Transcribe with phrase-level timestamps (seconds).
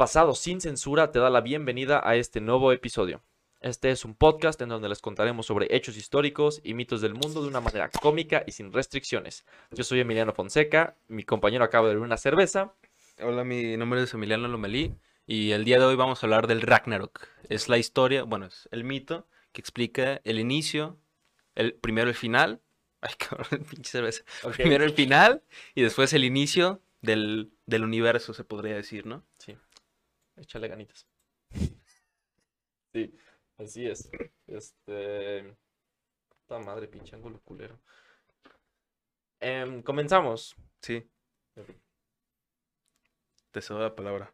[0.00, 3.22] Pasado sin censura te da la bienvenida a este nuevo episodio.
[3.60, 7.42] Este es un podcast en donde les contaremos sobre hechos históricos y mitos del mundo
[7.42, 9.44] de una manera cómica y sin restricciones.
[9.72, 12.72] Yo soy Emiliano Fonseca, mi compañero acaba de beber una cerveza.
[13.20, 14.94] Hola, mi nombre es Emiliano Lomelí
[15.26, 17.28] y el día de hoy vamos a hablar del Ragnarok.
[17.50, 20.96] Es la historia, bueno, es el mito que explica el inicio,
[21.54, 22.62] el primero el final.
[23.02, 24.22] Ay, cabrón, pinche cerveza.
[24.44, 24.54] Ok.
[24.54, 25.42] Primero el final
[25.74, 29.24] y después el inicio del, del universo, se podría decir, ¿no?
[29.36, 29.56] Sí,
[30.40, 31.06] échale ganitas.
[32.92, 33.14] Sí,
[33.56, 34.10] así es.
[34.48, 35.56] Este.
[36.28, 37.78] Puta madre, pinche ángulo culero.
[39.38, 40.56] Em, comenzamos.
[40.80, 41.08] Sí.
[43.52, 44.32] Te cedo la palabra.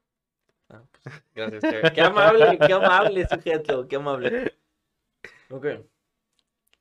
[0.68, 1.62] Ah, pues, gracias.
[1.62, 4.56] Qué, qué amable, qué amable sujeto, qué amable.
[5.50, 5.66] Ok.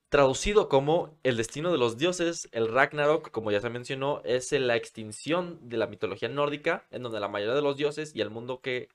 [0.10, 4.76] Traducido como el destino de los dioses, el Ragnarok, como ya se mencionó, es la
[4.76, 8.62] extinción de la mitología nórdica, en donde la mayoría de los dioses y el mundo
[8.62, 8.90] que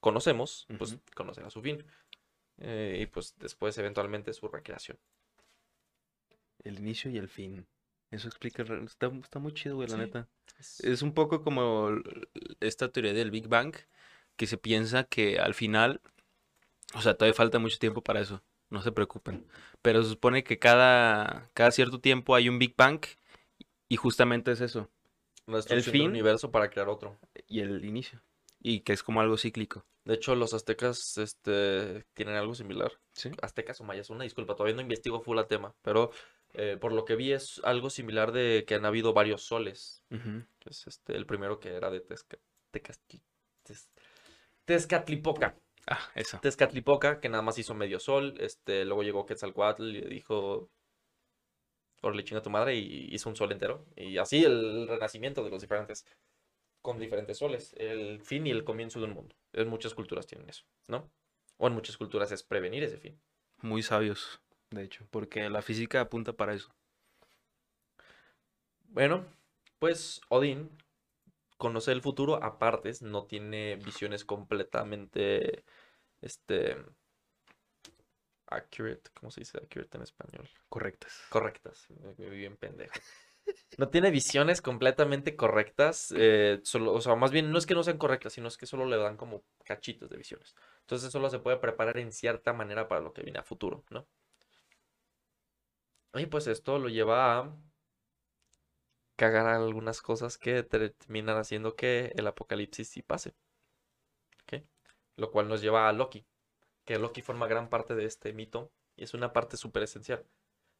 [0.00, 1.00] conocemos, pues Ujú.
[1.14, 1.84] conocen a su fin.
[2.58, 4.98] Eh, y pues después, eventualmente, su recreación.
[6.64, 7.66] El inicio y el fin.
[8.10, 10.00] Eso explica, el está, está muy chido, güey, la Sí.
[10.00, 10.28] neta.
[10.58, 11.90] Es- Es un poco como
[12.60, 13.74] esta teoría del Big Bang,
[14.36, 16.00] que se piensa que al final,
[16.94, 19.46] o sea, todavía falta mucho tiempo para eso, no se preocupen.
[19.82, 23.00] Pero se supone que cada, cada cierto tiempo hay un Big Bang
[23.88, 24.90] y justamente es eso,
[25.46, 27.18] del fin- universo para crear otro.
[27.46, 28.20] y el inicio.
[28.60, 29.86] Y que es como algo cíclico.
[30.04, 32.92] De hecho, los aztecas este, tienen algo similar.
[33.12, 33.30] Sí.
[33.42, 36.10] Aztecas o mayas, una disculpa, todavía no investigo full a tema, pero
[36.54, 40.02] eh, por lo que vi es algo similar de que han habido varios soles.
[40.08, 42.40] que es este, el primero que era de Tezca-
[42.72, 43.22] Tecaztli-
[43.64, 43.90] Tez-
[44.64, 45.56] Tezcatlipoca.
[45.86, 46.38] Ah, eso.
[46.40, 48.34] Tezcatlipoca, que nada más hizo medio sol.
[48.40, 50.70] Este, luego llegó Quetzalcoatl y le dijo,
[52.02, 53.86] le chinga tu madre y hizo un sol entero.
[53.96, 56.04] Y así el renacimiento de los diferentes,
[56.82, 57.74] con diferentes soles.
[57.76, 59.36] El fin y el comienzo de un mundo.
[59.52, 61.10] En muchas culturas tienen eso, ¿no?
[61.56, 63.20] O en muchas culturas es prevenir ese fin.
[63.62, 66.72] Muy sabios, de hecho, porque la física apunta para eso.
[68.84, 69.26] Bueno,
[69.78, 70.70] pues Odín
[71.56, 75.64] conoce el futuro a partes, no tiene visiones completamente,
[76.20, 76.76] este,
[78.46, 80.48] accurate, ¿cómo se dice accurate en español?
[80.68, 81.12] Correctas.
[81.28, 82.94] Correctas, me me vi bien pendejo.
[83.78, 87.98] No tiene visiones completamente correctas, eh, o sea, más bien no es que no sean
[87.98, 90.54] correctas, sino es que solo le dan como cachitos de visiones.
[90.80, 94.06] Entonces solo se puede preparar en cierta manera para lo que viene a futuro, ¿no?
[96.14, 97.56] Y pues esto lo lleva a
[99.16, 103.34] cagar algunas cosas que terminan haciendo que el apocalipsis sí pase.
[104.42, 104.62] ¿Ok?
[105.16, 106.24] Lo cual nos lleva a Loki,
[106.84, 110.24] que Loki forma gran parte de este mito y es una parte súper esencial.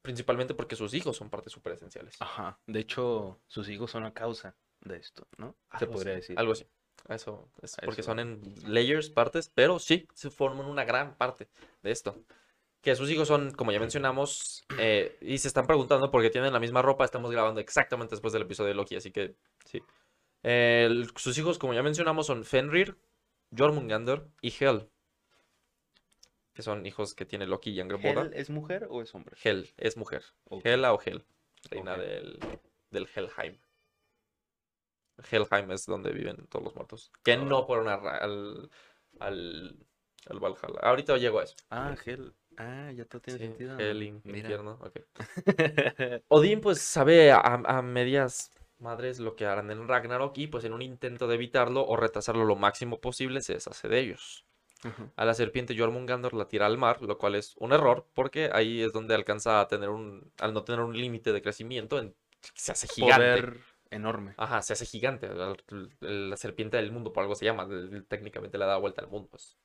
[0.08, 2.16] Principalmente porque sus hijos son partes súper esenciales.
[2.18, 2.58] Ajá.
[2.66, 5.54] De hecho, sus hijos son a causa de esto, ¿no?
[5.78, 6.38] Se podría así, decir.
[6.38, 6.66] Algo así.
[7.10, 11.50] Eso es porque son en layers, partes, pero sí, se forman una gran parte
[11.82, 12.16] de esto.
[12.80, 16.58] Que sus hijos son, como ya mencionamos, eh, y se están preguntando porque tienen la
[16.58, 17.04] misma ropa.
[17.04, 19.36] Estamos grabando exactamente después del episodio de Loki, así que
[19.66, 19.82] sí.
[21.16, 22.96] Sus hijos, como ya mencionamos, son Fenrir,
[23.54, 24.88] Jormungandr y Hel.
[26.58, 28.22] Que son hijos que tiene Loki y Angrboda.
[28.22, 29.36] ¿Hel es mujer o es hombre?
[29.44, 30.24] Hel es mujer.
[30.64, 31.24] Hela o Hel,
[31.70, 32.40] reina del,
[32.90, 33.56] del Helheim.
[35.30, 37.12] Helheim es donde viven todos los muertos.
[37.22, 38.68] Que no fueron a al,
[39.20, 39.76] al,
[40.26, 40.80] al Valhalla.
[40.82, 41.54] Ahorita llego a eso.
[41.70, 42.32] Ah, Hel.
[42.56, 43.78] Ah, ya todo tiene Sí, sentido.
[43.78, 44.80] Hel, in- infierno.
[44.82, 44.96] ok.
[46.26, 50.72] Odín pues sabe a, a medias madres lo que harán en Ragnarok y pues en
[50.72, 54.44] un intento de evitarlo o retrasarlo lo máximo posible se deshace de ellos.
[55.16, 58.82] A la serpiente Jormungandr la tira al mar, lo cual es un error, porque ahí
[58.82, 62.14] es donde alcanza a tener un, al no tener un límite de crecimiento, en-
[62.54, 63.40] se hace gigante.
[63.40, 63.56] Poder
[63.90, 64.34] enorme.
[64.36, 65.28] Ajá, se hace gigante.
[65.28, 65.56] La,
[66.00, 67.66] la serpiente del mundo, por algo se llama.
[68.08, 69.28] Técnicamente le da vuelta al mundo.
[69.28, 69.56] pues.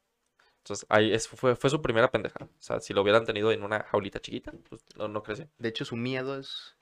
[0.60, 2.46] Entonces, ahí es- fue, fue su primera pendeja.
[2.46, 5.50] O sea, si lo hubieran tenido en una jaulita chiquita, pues no, no crece.
[5.58, 6.76] De hecho, su miedo es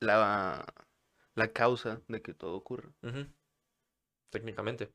[0.00, 0.66] la,
[1.34, 2.90] la causa de que todo ocurra.
[4.30, 4.92] Técnicamente.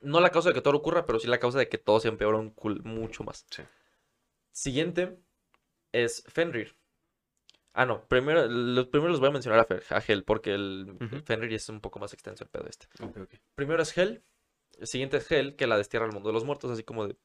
[0.00, 2.08] No la causa de que todo ocurra, pero sí la causa de que todo se
[2.08, 3.46] empeora un cul- mucho más.
[3.50, 3.62] Sí.
[4.52, 5.18] Siguiente
[5.92, 6.76] es Fenrir.
[7.72, 8.04] Ah, no.
[8.08, 10.96] Primero, los primero los voy a mencionar a, Hel, porque el.
[11.24, 12.86] Fenrir es un poco más extenso el pedo este.
[13.54, 14.22] Primero es Hel.
[14.78, 17.16] El siguiente es Hel, que la destierra al mundo de los muertos, así como de.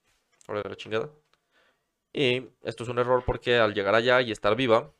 [0.47, 1.09] Ahora de la chingada.
[2.11, 4.93] Y esto es un error porque al llegar allá y estar viva,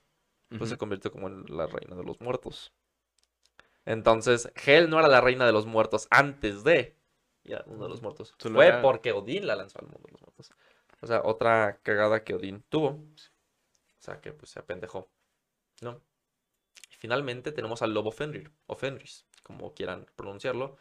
[0.58, 2.74] pues se convirtió como en la reina de los muertos.
[3.86, 6.96] Entonces, Hel no era la reina de los muertos antes de
[7.44, 8.34] ir al mundo de los muertos.
[8.40, 10.52] Fue era- porque Odín la lanzó al mundo de los muertos.
[11.02, 12.88] O sea, otra cagada que Odín tuvo.
[12.90, 15.10] O sea, que pues se apendejó.
[15.82, 16.02] ¿No?
[16.92, 20.78] Y finalmente tenemos al lobo Fenrir, o Fenris, como quieran pronunciarlo.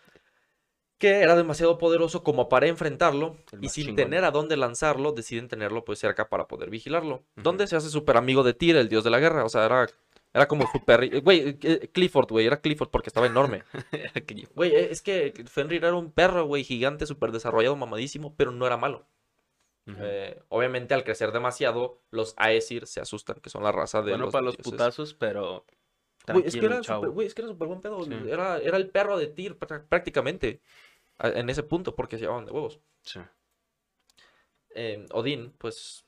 [0.98, 3.96] que era demasiado poderoso como para enfrentarlo y sin chingón.
[3.96, 7.16] tener a dónde lanzarlo, deciden tenerlo pues cerca para poder vigilarlo.
[7.16, 7.42] Ujú.
[7.42, 9.88] Donde se hace súper amigo de Tyr, el dios de la guerra, o sea, era,
[10.34, 11.20] era como súper...
[11.22, 13.64] Güey, eh, Clifford, güey, era Clifford porque estaba enorme.
[14.54, 18.66] Güey, eh, es que Fenrir era un perro, güey, gigante, súper desarrollado, mamadísimo, pero no
[18.66, 19.06] era malo.
[19.86, 24.26] Eh, obviamente al crecer demasiado, los Aesir se asustan, que son la raza de bueno,
[24.26, 24.72] los para los dioses.
[24.72, 25.66] putazos, pero.
[26.28, 28.04] Güey, es que era súper, es que buen pedo.
[28.04, 28.12] Sí.
[28.28, 30.60] Era, era el perro de Tyr prá- prácticamente.
[31.18, 32.80] En ese punto, porque se llevaban de huevos.
[33.02, 33.20] Sí.
[34.74, 36.06] Eh, Odín, pues,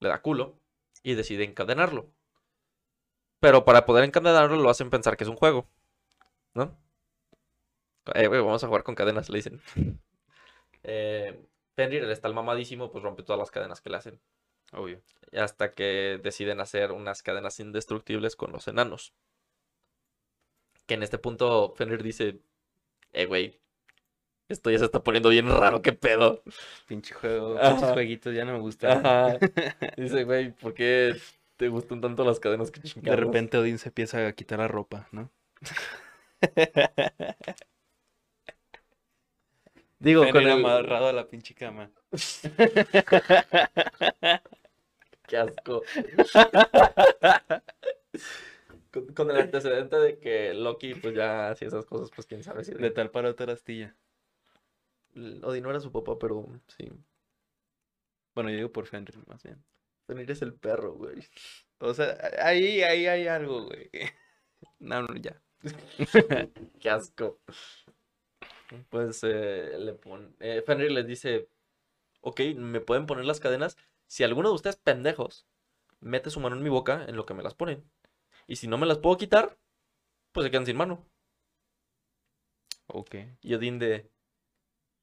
[0.00, 0.58] le da culo
[1.02, 2.06] y decide encadenarlo.
[3.42, 5.66] Pero para poder encadenarlo lo hacen pensar que es un juego.
[6.54, 6.78] ¿No?
[8.14, 9.60] Eh, güey, vamos a jugar con cadenas, le dicen.
[10.84, 11.40] Eh,
[11.76, 14.20] Fenrir, el está el mamadísimo, pues rompe todas las cadenas que le hacen.
[14.72, 15.00] Obvio.
[15.30, 19.14] Y hasta que deciden hacer unas cadenas indestructibles con los enanos.
[20.86, 22.40] Que en este punto Fenrir dice,
[23.12, 23.60] eh, güey,
[24.48, 26.42] esto ya se está poniendo bien raro, qué pedo.
[26.88, 27.70] Pinche juego, Ajá.
[27.70, 29.06] pinches jueguitos ya no me gustan.
[29.06, 29.38] Ajá.
[29.96, 31.14] Dice, güey, ¿por qué
[31.62, 33.20] te gustan tanto las cadenas que De chingados?
[33.20, 35.30] repente Odín se empieza a quitar la ropa, ¿no?
[40.00, 40.50] Digo, con el...
[40.50, 41.88] amarrado a la pinche cama.
[45.28, 45.84] Qué asco.
[48.90, 52.64] con, con el antecedente de que Loki, pues ya hacía esas cosas, pues quién sabe
[52.64, 52.74] si...
[52.74, 53.94] De tal para otra astilla.
[55.14, 56.44] Odín no era su papá, pero
[56.76, 56.90] sí.
[58.34, 59.62] Bueno, yo digo por Fenrir, más bien.
[60.06, 61.24] Fenrir es el perro, güey.
[61.78, 63.90] O sea, ahí, ahí hay algo, güey.
[64.78, 65.40] No, no, ya.
[66.80, 67.40] Qué asco.
[68.90, 70.34] Pues eh, le pon...
[70.40, 71.48] eh, Fenrir les dice,
[72.20, 73.76] ok, me pueden poner las cadenas.
[74.06, 75.46] Si alguno de ustedes pendejos
[76.00, 77.84] mete su mano en mi boca en lo que me las ponen.
[78.46, 79.58] Y si no me las puedo quitar,
[80.32, 81.06] pues se quedan sin mano.
[82.86, 83.16] Ok.
[83.40, 84.08] Y Odín de...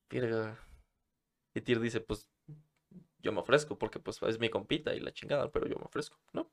[0.09, 0.57] Virga.
[1.53, 2.27] Y Tyr dice, pues
[3.19, 6.17] yo me ofrezco porque pues es mi compita y la chingada, pero yo me ofrezco,
[6.33, 6.49] ¿no?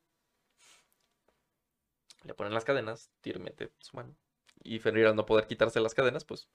[2.24, 4.14] Le ponen las cadenas, Tyr mete su mano.
[4.62, 6.48] Y Fenrir al no poder quitarse las cadenas, pues...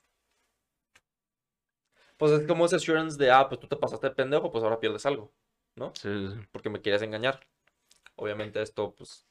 [2.17, 4.79] Pues es como ese assurance de, ah, pues tú te pasaste de pendejo, pues ahora
[4.79, 5.31] pierdes algo,
[5.75, 5.91] ¿no?
[5.95, 6.09] Sí.
[6.51, 7.39] Porque me quieres engañar.
[8.15, 9.25] Obviamente esto, pues...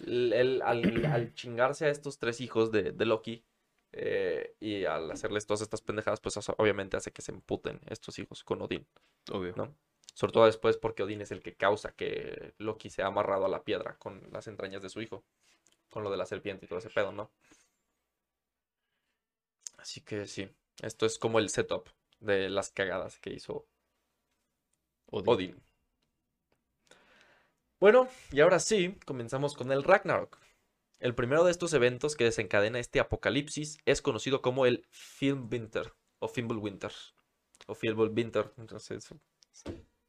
[0.00, 3.44] el- el- al, al chingarse a estos tres hijos de, de Loki,
[3.92, 8.42] eh, y al hacerles todas estas pendejadas, pues obviamente hace que se emputen estos hijos
[8.42, 8.86] con Odín,
[9.30, 9.54] Obvio.
[9.56, 9.74] ¿no?
[10.14, 13.48] Sobre todo después porque Odín es el que causa que Loki se ha amarrado a
[13.48, 15.24] la piedra con las entrañas de su hijo,
[15.90, 17.30] con lo de la serpiente y todo ese pedo, ¿no?
[19.78, 20.48] Así que sí,
[20.82, 21.88] esto es como el setup
[22.20, 23.66] de las cagadas que hizo
[25.06, 25.28] Odín.
[25.28, 25.62] Odín.
[27.80, 30.38] Bueno, y ahora sí, comenzamos con el Ragnarok.
[31.00, 36.28] El primero de estos eventos que desencadena este apocalipsis es conocido como el Fimbulwinter o
[36.28, 36.92] Fimbulwinter
[37.66, 39.12] o Fimbulwinter, entonces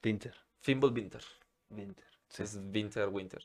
[0.06, 0.36] Winter.
[0.62, 1.24] Fimbulwinter,
[1.72, 2.06] Winter.
[2.38, 3.44] es Winter Winter.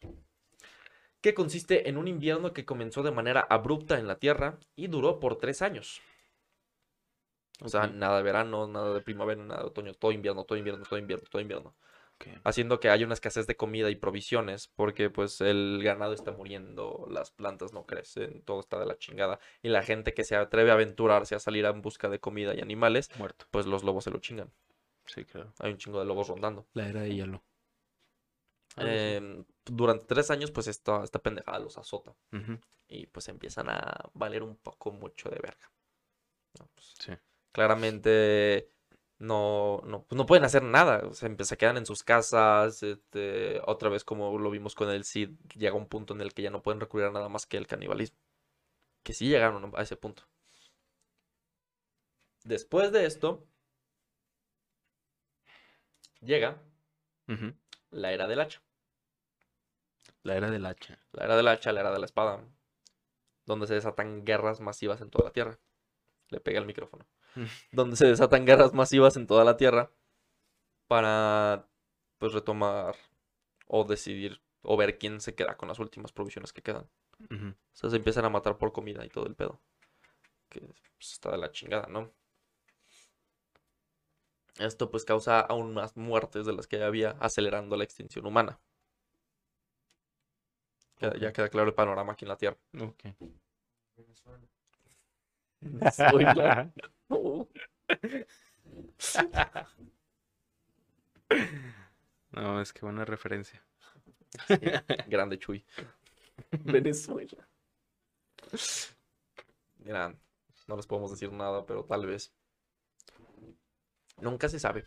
[1.22, 5.20] Que consiste en un invierno que comenzó de manera abrupta en la Tierra y duró
[5.20, 6.02] por tres años.
[7.62, 10.84] O sea, nada de verano, nada de primavera, nada de otoño, todo invierno, todo invierno,
[10.84, 11.74] todo invierno, todo invierno.
[12.44, 17.06] Haciendo que haya una escasez de comida y provisiones, porque pues el ganado está muriendo,
[17.10, 20.70] las plantas no crecen, todo está de la chingada, y la gente que se atreve
[20.70, 23.46] a aventurarse a salir en busca de comida y animales, Muerto.
[23.50, 24.52] pues los lobos se lo chingan.
[25.12, 25.52] Sí, claro.
[25.58, 26.66] Hay un chingo de lobos rondando.
[26.74, 27.42] La era de hielo.
[28.76, 32.14] Em, durante tres años, pues esta, esta pendejada los azota,
[32.88, 35.70] y pues empiezan a valer un poco mucho de verga.
[36.58, 36.68] ¿no?
[36.74, 37.12] Pues, Sí.
[37.52, 38.70] claramente
[39.18, 43.60] no, no, pues no pueden hacer nada, o sea, se quedan en sus casas, este,
[43.66, 46.50] otra vez como lo vimos con el Cid, llega un punto en el que ya
[46.50, 48.18] no pueden recurrir a nada más que el canibalismo,
[49.02, 50.24] que sí llegaron a ese punto.
[52.44, 53.46] Después de esto,
[56.20, 56.60] llega
[57.90, 58.60] la era del hacha,
[60.22, 60.98] La era del hacha.
[61.12, 62.44] la era del hacha, la era de la espada,
[63.46, 65.58] donde se desatan guerras masivas en toda la tierra.
[66.28, 67.06] Le pega el micrófono.
[67.36, 67.44] Mm.
[67.72, 69.90] donde se desatan guerras masivas en toda la Tierra
[70.88, 71.68] para
[72.18, 72.96] pues retomar
[73.66, 76.88] o decidir o ver quién se queda con las últimas provisiones que quedan.
[77.30, 79.60] O sea, se empiezan a matar por comida y todo el pedo.
[80.48, 82.10] Que pues, está de la chingada, ¿no?
[84.58, 88.58] Esto pues causa aún más muertes de las que ya había, acelerando la extinción humana.
[91.00, 92.58] Ya, queda claro el panorama aquí en la Tierra.
[92.78, 93.04] Ok.
[95.92, 96.70] Soy la-
[97.08, 97.48] No.
[102.32, 103.62] No, es que buena referencia.
[105.08, 105.64] Grande Chuy.
[106.64, 107.48] Venezuela.
[109.78, 110.14] Mira,
[110.68, 112.32] No les podemos decir nada, pero tal vez.
[114.20, 114.84] Nunca se sabe.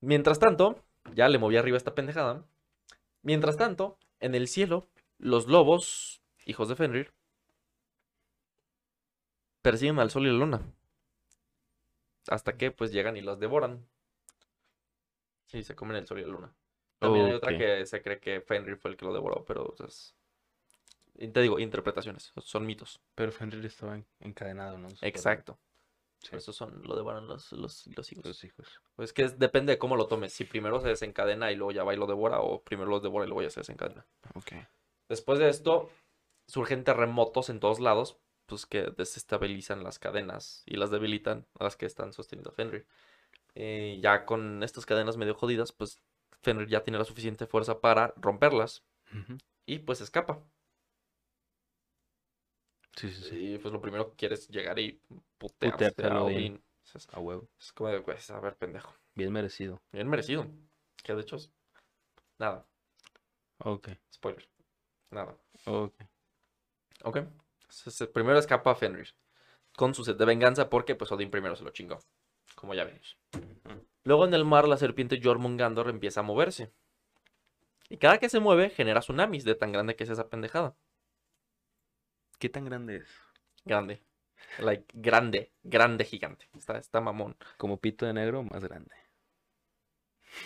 [0.00, 2.44] Mientras tanto, ya le moví arriba esta pendejada.
[3.22, 4.88] Mientras tanto, en el cielo,
[5.18, 7.12] los lobos, hijos de Fenrir,
[9.62, 10.60] persiguen al sol y la luna.
[12.28, 13.86] Hasta que pues llegan y los devoran.
[15.46, 16.54] Sí, se comen el sol y la luna.
[16.98, 20.14] También hay otra que se cree que Fenrir fue el que lo devoró, pero es...
[21.14, 23.00] y Te digo, interpretaciones, son mitos.
[23.14, 24.88] Pero Fenrir estaba en- encadenado, ¿no?
[25.02, 25.58] Exacto.
[26.20, 26.30] Sí.
[26.30, 28.24] Por eso son, lo devoran los, los, los hijos.
[28.26, 28.80] Los hijos.
[28.94, 30.32] Pues que es- depende de cómo lo tomes.
[30.32, 33.24] Si primero se desencadena y luego ya va y lo devora, o primero los devora
[33.24, 34.06] y luego ya se desencadena.
[34.34, 34.52] Ok.
[35.08, 35.90] Después de esto,
[36.46, 41.76] surgen terremotos en todos lados, pues que desestabilizan las cadenas y las debilitan a las
[41.76, 42.86] que están sosteniendo a Fenrir.
[43.54, 46.02] Eh, ya con estas cadenas medio jodidas, pues
[46.42, 48.84] Fenrir ya tiene la suficiente fuerza para romperlas
[49.66, 50.42] y pues escapa.
[52.96, 53.54] Sí, sí, sí.
[53.54, 55.00] Y pues lo primero que quiere es llegar y
[55.38, 56.62] Putearte a Odín.
[56.94, 57.48] Es, A huevo.
[57.58, 58.92] es como de, pues, a ver, pendejo.
[59.14, 59.80] Bien merecido.
[59.92, 60.46] Bien merecido.
[61.02, 61.36] Que de hecho.
[62.38, 62.66] Nada,
[63.58, 63.88] Ok.
[64.12, 64.48] spoiler.
[65.10, 65.36] Nada.
[65.66, 65.94] Ok.
[67.04, 67.16] Ok.
[67.62, 69.14] Entonces, primero escapa Fenrir.
[69.76, 71.98] Con su sed de venganza porque pues Odín primero se lo chingó.
[72.56, 73.16] Como ya vimos.
[74.02, 76.72] Luego en el mar la serpiente Jormungandr empieza a moverse.
[77.88, 80.76] Y cada que se mueve genera tsunamis de tan grande que es esa pendejada.
[82.40, 83.08] ¿Qué tan grande es?
[83.64, 84.00] Grande.
[84.58, 85.52] Like, grande.
[85.62, 86.48] Grande, gigante.
[86.58, 87.36] Está, está mamón.
[87.56, 88.90] Como pito de negro, más grande.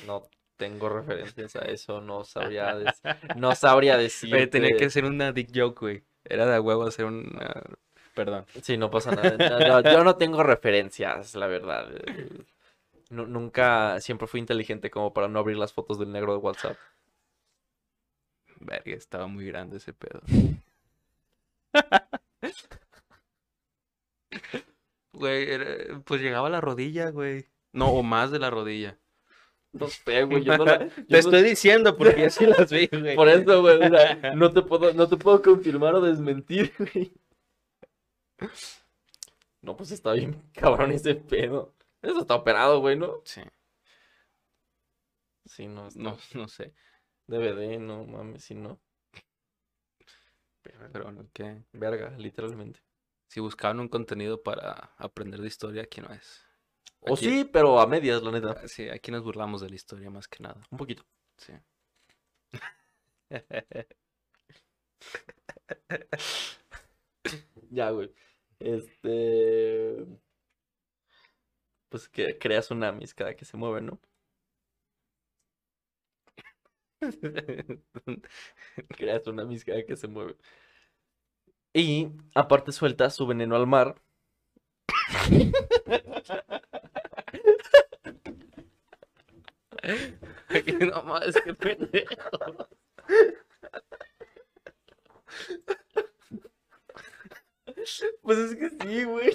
[0.06, 2.00] No tengo referencias a eso.
[2.00, 2.76] No sabría,
[3.36, 4.50] no sabría decir.
[4.50, 6.04] Tenía que ser una dick joke, güey.
[6.24, 7.62] Era de huevo hacer una...
[8.14, 8.46] Perdón.
[8.62, 9.36] Sí, no pasa nada.
[9.38, 11.88] No, no, yo no tengo referencias, la verdad.
[13.10, 16.76] Nu- nunca, siempre fui inteligente como para no abrir las fotos del negro de WhatsApp.
[18.60, 20.20] Verga, estaba muy grande ese pedo.
[25.12, 27.46] Güey, era- pues llegaba a la rodilla, güey.
[27.72, 28.98] No, o más de la rodilla.
[29.72, 30.44] No sé, güey.
[30.44, 33.16] Yo no la- yo Te no- estoy diciendo porque yo sí las vi, güey.
[33.16, 33.76] Por eso, güey.
[33.82, 37.12] o sea, no, te puedo, no te puedo confirmar o desmentir, güey.
[39.62, 41.74] No, pues está bien cabrón ese pedo.
[42.02, 43.22] Eso está operado, güey, ¿no?
[43.24, 43.40] Sí,
[45.46, 46.74] Sí, no, está- no, no sé.
[47.26, 48.80] DVD, no mames, si no.
[50.92, 51.62] Pero bueno, ¿qué?
[51.72, 52.80] Verga, literalmente.
[53.28, 56.44] Si buscaban un contenido para aprender de historia, aquí no es.
[57.00, 58.66] O sí, pero a medias, la neta.
[58.66, 60.60] Sí, aquí nos burlamos de la historia más que nada.
[60.70, 61.04] Un poquito.
[61.36, 61.52] Sí.
[67.70, 68.12] Ya, güey.
[68.58, 70.06] Este.
[71.88, 73.98] Pues que crea tsunamis cada que se mueve, ¿no?
[78.96, 80.36] Crea tsunamis cada que se mueve.
[81.72, 83.96] Y aparte suelta su veneno al mar.
[90.80, 92.68] no mames, qué pendejo.
[98.22, 99.34] Pues es que sí, güey.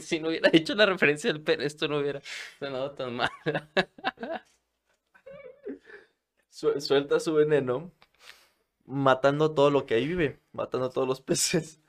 [0.00, 2.20] Si no hubiera hecho la referencia del pene, esto no hubiera
[2.58, 3.30] sonado tan mal.
[6.58, 7.92] Su- suelta su veneno.
[8.84, 10.40] Matando todo lo que ahí vive.
[10.50, 11.80] Matando a todos los peces.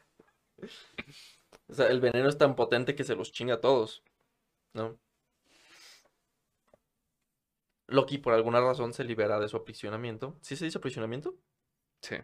[1.68, 4.04] O sea, el veneno es tan potente que se los chinga a todos.
[4.74, 5.00] ¿No?
[7.88, 10.38] Loki, por alguna razón, se libera de su aprisionamiento.
[10.42, 11.36] ¿Sí se dice aprisionamiento?
[12.04, 12.18] Sí.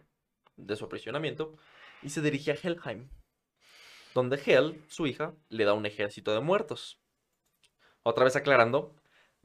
[0.56, 1.56] De su aprisionamiento.
[2.00, 3.08] Y se dirige a Helheim.
[4.14, 7.00] Donde Hel, su hija, le da un ejército de muertos.
[8.04, 8.94] Otra vez aclarando.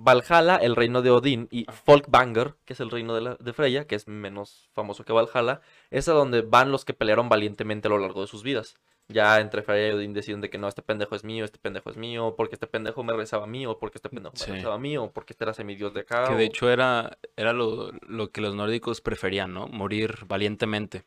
[0.03, 3.85] Valhalla, el reino de Odín, y Folkvanger, que es el reino de, la- de Freya,
[3.85, 7.91] que es menos famoso que Valhalla, es a donde van los que pelearon valientemente a
[7.91, 8.77] lo largo de sus vidas.
[9.07, 11.89] Ya entre Freya y Odín deciden de que no, este pendejo es mío, este pendejo
[11.89, 14.75] es mío, porque este pendejo me rezaba a mí, o porque este pendejo me rezaba
[14.75, 16.25] a mí, o porque este era semidios de acá.
[16.27, 19.67] Que o- de hecho era, era lo, lo que los nórdicos preferían, ¿no?
[19.67, 21.03] Morir valientemente.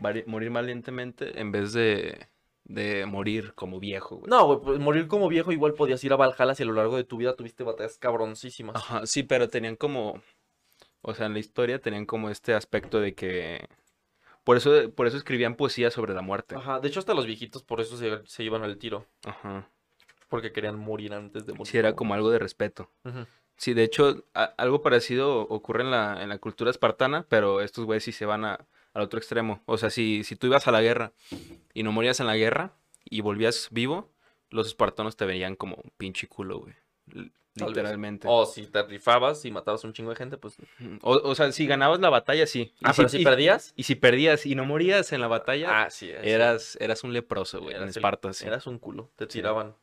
[0.00, 2.26] Vari- morir valientemente en vez de,
[2.70, 4.30] de morir como viejo, güey.
[4.30, 6.96] No, güey, pues morir como viejo igual podías ir a Valhalla si a lo largo
[6.96, 8.76] de tu vida tuviste batallas cabroncísimas.
[8.76, 10.22] Ajá, sí, pero tenían como,
[11.02, 13.68] o sea, en la historia tenían como este aspecto de que,
[14.44, 16.54] por eso, por eso escribían poesía sobre la muerte.
[16.56, 19.68] Ajá, de hecho hasta los viejitos por eso se, se iban al tiro, Ajá.
[20.28, 21.66] porque querían morir antes de morir.
[21.72, 22.90] Sí, era como algo de respeto.
[23.04, 23.26] Ujú.
[23.56, 27.84] Sí, de hecho, a- algo parecido ocurre en la, en la cultura espartana, pero estos
[27.84, 29.62] güeyes sí se van a- al otro extremo.
[29.66, 31.12] O sea, si, si tú ibas a la guerra
[31.74, 32.72] y no morías en la guerra
[33.04, 34.10] y volvías vivo,
[34.50, 36.74] los espartanos te veían como un pinche culo, güey.
[37.54, 38.26] Literalmente.
[38.30, 40.56] O si te rifabas y matabas un chingo de gente, pues.
[41.02, 42.72] O, o sea, si ganabas la batalla, sí.
[42.78, 43.72] Y Ah, pero si y- perdías.
[43.76, 46.10] Y si perdías y no morías en la batalla, Ah, sí.
[46.10, 48.46] eras, eras un leproso, güey, en el- Esparta, sí.
[48.46, 49.10] Eras un culo.
[49.16, 49.74] Te tiraban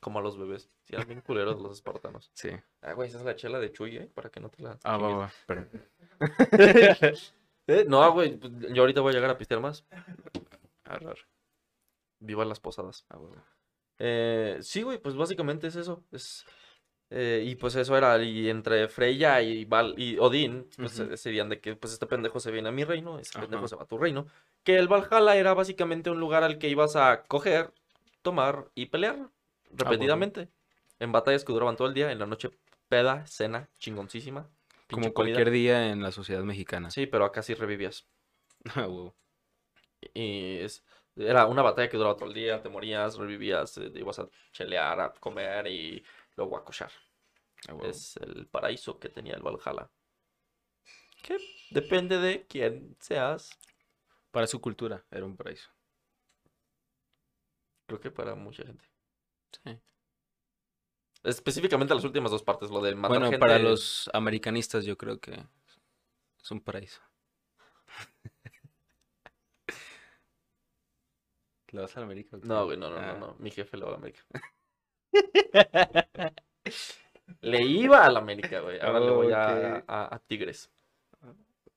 [0.00, 0.70] como a los bebés.
[0.84, 2.30] Sí, eran bien culeros los espartanos.
[2.32, 2.48] Sí.
[2.80, 4.10] Ah, güey, esa es la chela de Chuy, ¿eh?
[4.12, 4.78] Para que no te la.
[4.82, 5.32] Ah, va, va.
[7.66, 7.84] ¿Eh?
[7.88, 8.36] No, güey.
[8.36, 9.84] pues, Yo ahorita voy a llegar a pistear más.
[10.84, 11.16] Arrar.
[12.18, 13.04] Viva las posadas.
[13.10, 13.18] Ah.
[13.98, 16.02] Eh, sí, güey, pues básicamente es eso.
[16.10, 16.44] Es,
[17.10, 21.10] eh, y pues eso era, y entre Freya y, Val, y Odín, pues Ujú.
[21.10, 23.82] decidían de que pues este pendejo se viene a mi reino, ese pendejo se va
[23.82, 24.26] a tu reino.
[24.62, 27.72] Que el Valhalla era básicamente un lugar al que ibas a coger,
[28.22, 29.30] tomar y pelear huevo.
[29.72, 30.48] repetidamente.
[31.00, 32.50] En batallas que duraban todo el día, en la noche
[32.88, 34.48] peda, cena, chingoncísima.
[34.92, 35.34] Como comida.
[35.34, 36.90] cualquier día en la sociedad mexicana.
[36.90, 38.08] Sí, pero acá sí revivías.
[40.14, 40.84] Y es,
[41.14, 45.00] era una batalla que duraba todo el día, te morías, revivías, eh, ibas a chelear,
[45.00, 46.04] a comer y
[46.36, 46.90] luego a cochar.
[47.68, 47.86] Ah, huevo.
[47.86, 49.88] Es el paraíso que tenía el Valhalla.
[51.22, 51.38] Que
[51.70, 53.50] depende de quién seas.
[54.32, 55.70] Para su cultura era un paraíso.
[57.86, 58.84] Creo que para mucha gente.
[59.62, 59.78] Sí.
[61.24, 63.38] Específicamente las últimas dos partes, lo de matar Bueno, gente.
[63.38, 65.32] para los americanistas yo creo que
[66.42, 67.00] es un paraíso.
[71.70, 72.36] ¿Le vas a la América?
[72.42, 73.12] No, güey, no, no, Ah.
[73.14, 73.36] no, no.
[73.38, 74.22] Mi jefe le va a la América.
[77.40, 78.78] Le iba a la América, güey.
[78.80, 80.70] Ahora le voy a- a Tigres.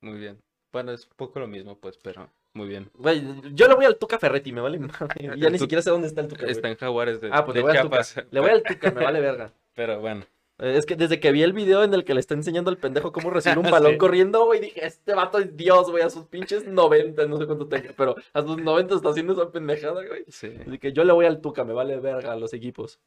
[0.02, 0.42] Muy bien.
[0.72, 2.90] Bueno, es un poco lo mismo, pues, pero muy bien.
[2.96, 3.22] Güey,
[3.54, 5.38] yo le voy al Tuca Ferretti, me vale madre.
[5.38, 6.42] Ya ni siquiera sé dónde está el Tuca.
[6.42, 6.52] güey.
[6.52, 8.26] Está en Jaguares de, Ah, pues de le voy al Tuca.
[8.32, 9.52] Le voy al Tuca, me vale verga.
[9.76, 10.24] Pero bueno.
[10.60, 12.78] Eh, Es que desde que vi el video en el que le está enseñando al
[12.78, 13.98] pendejo cómo recibir un balón Sí.
[13.98, 17.68] corriendo, güey, dije, este vato es Dios, güey, a sus pinches 90, no sé cuánto
[17.68, 20.24] tenga, pero a sus 90 está haciendo esa pendejada, güey.
[20.30, 20.52] Sí.
[20.66, 23.00] Así que yo le voy al Tuca, me vale verga a los equipos.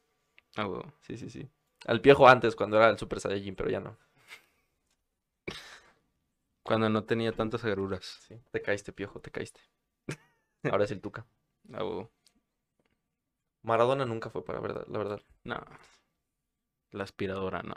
[0.56, 0.68] Ah.
[1.00, 1.48] Sí, sí, sí.
[1.86, 3.96] Al Piejo antes, cuando era el Super Saiyajin, pero ya no.
[6.68, 8.04] Cuando no tenía tantas agruras.
[8.28, 9.60] Sí, te caíste, Piojo, te caíste.
[10.70, 11.26] Ahora es el Tuca.
[11.72, 12.12] Ah, huevo.
[13.62, 15.22] Maradona nunca fue para verdad, la verdad.
[15.44, 15.64] No.
[16.90, 17.76] La aspiradora, no.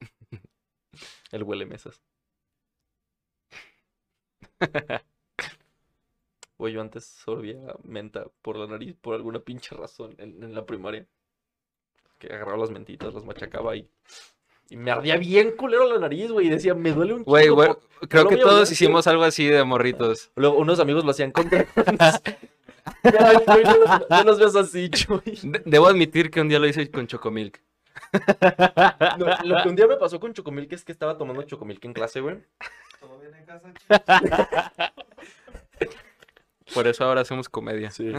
[1.32, 2.02] El huele mesas.
[6.58, 10.64] Güey, yo antes sorbía menta por la nariz por alguna pinche razón en, en la
[10.64, 11.08] primaria.
[12.20, 13.90] Que agarraba las mentitas, las machacaba y,
[14.70, 16.46] y me ardía bien culero la nariz, güey.
[16.46, 18.08] Y decía, me duele un Güey, chingo güey, por-".
[18.08, 20.30] creo que todos hicimos algo así de morritos.
[20.36, 21.66] Luego unos amigos lo hacían contra.
[23.02, 25.20] Ay, güey, no, los- no los veas así, Chuy.
[25.42, 27.60] De- debo admitir que un día lo hice con Chocomilk.
[29.18, 31.92] No, lo que un día me pasó con Chocomilk es que estaba tomando Chocomilk en
[31.92, 32.36] clase, güey.
[33.00, 33.72] ¿Todo bien en casa?
[36.74, 37.90] Por eso ahora hacemos comedia.
[37.90, 38.12] Sí.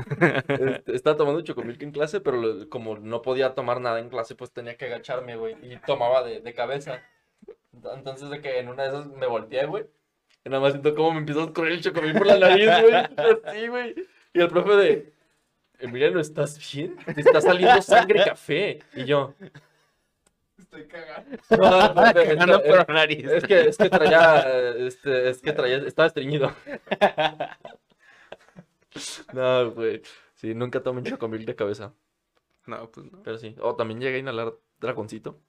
[0.87, 4.75] Estaba tomando chocomilk en clase, pero como no podía tomar nada en clase, pues tenía
[4.77, 5.55] que agacharme, güey.
[5.61, 7.01] Y tomaba de, de cabeza.
[7.95, 9.85] Entonces, de que en una de esas me volteé, güey.
[10.43, 12.93] Y nada más siento cómo me empieza a escurrir el chocomilk por la nariz, güey.
[13.45, 13.95] Así, güey.
[14.33, 15.13] Y el profe de.
[15.79, 16.95] Emiliano, ¿estás bien?
[16.97, 18.79] Te está saliendo sangre café.
[18.95, 19.33] Y yo.
[20.57, 21.37] Estoy cagando.
[21.49, 23.25] No, profe, Cagando es, por la nariz.
[23.25, 24.73] es que, es que traía.
[24.77, 25.77] Este, es que traía.
[25.77, 26.51] Estaba estreñido.
[29.34, 30.01] No, güey.
[30.36, 31.93] Sí, nunca tomen chocomilk de cabeza.
[32.65, 33.21] No, pues no.
[33.23, 33.56] Pero sí.
[33.62, 35.39] O también llegué a inhalar dragoncito.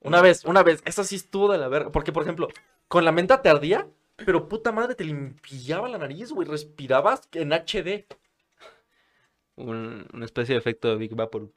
[0.00, 0.82] Una vez, una vez.
[0.84, 1.90] Esa sí estuvo de la verga.
[1.92, 2.48] Porque, por ejemplo,
[2.88, 6.46] con la menta te ardía, pero puta madre te limpiaba la nariz, güey.
[6.48, 8.06] Respirabas en HD.
[9.56, 11.52] Un- una especie de efecto de Big Vapor.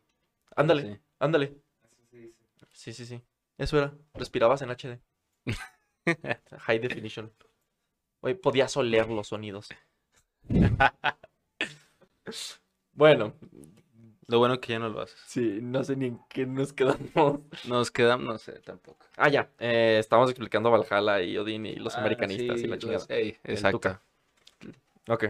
[0.56, 1.00] Ándale, Sí.
[1.20, 1.56] ándale.
[1.84, 2.36] Eso se dice.
[2.74, 3.22] Sí, sí, sí.
[3.58, 3.94] Eso era.
[4.16, 5.00] Respirabas en HD.
[6.66, 7.32] High definition.
[8.22, 9.70] Güey, podías oler los sonidos.
[12.94, 13.34] bueno,
[14.28, 15.20] Lo bueno que ya no lo haces.
[15.28, 17.42] sí, no sé ni en qué nos quedamos.
[17.64, 19.06] Nos quedamos, no sé, tampoco.
[19.18, 19.50] Ah, ya.
[19.60, 23.06] eh, estábamos explicando a Valhalla y Odín y los Ah, americanistas sí, y la chingada.
[23.44, 24.00] exacto.
[25.08, 25.26] Ok.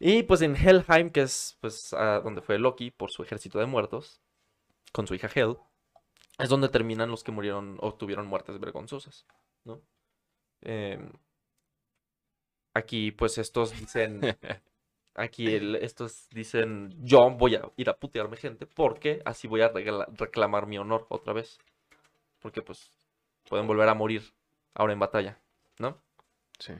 [0.00, 3.66] Y pues en Helheim, que es pues a donde fue Loki por su ejército de
[3.66, 4.20] muertos,
[4.92, 5.56] con su hija Hel,
[6.38, 9.26] es donde terminan los que murieron o tuvieron muertes vergonzosas,
[9.64, 9.82] ¿no?
[10.62, 11.12] Em,
[12.74, 14.20] aquí pues estos dicen,
[15.18, 19.68] aquí el- estos dicen, yo voy a ir a putearme gente porque así voy a
[19.68, 21.58] regla- reclamar mi honor otra vez.
[22.40, 22.90] Porque pues
[23.48, 24.22] pueden volver a morir
[24.74, 25.38] ahora en batalla,
[25.78, 26.00] ¿no?
[26.58, 26.72] Sí.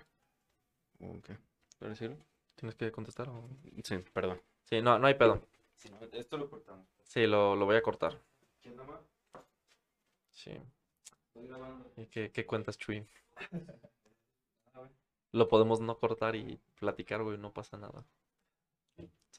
[1.01, 1.31] Ok.
[1.79, 2.17] ¿Puedo decirlo?
[2.57, 3.29] ¿Tienes que contestar?
[3.29, 3.49] o-
[3.85, 4.41] Sí, perdón.
[4.65, 5.43] Sí, no, no hay pedo.
[5.91, 6.87] No, esto lo cortamos.
[7.05, 8.19] Sí, lo, lo voy a cortar.
[8.61, 9.01] ¿Quién nomás?
[10.33, 10.53] Sí.
[11.29, 11.91] Estoy grabando.
[11.97, 13.07] ¿Y qué, qué cuentas, Chuy?
[15.33, 18.03] Lo podemos no cortar y platicar, güey, no pasa nada.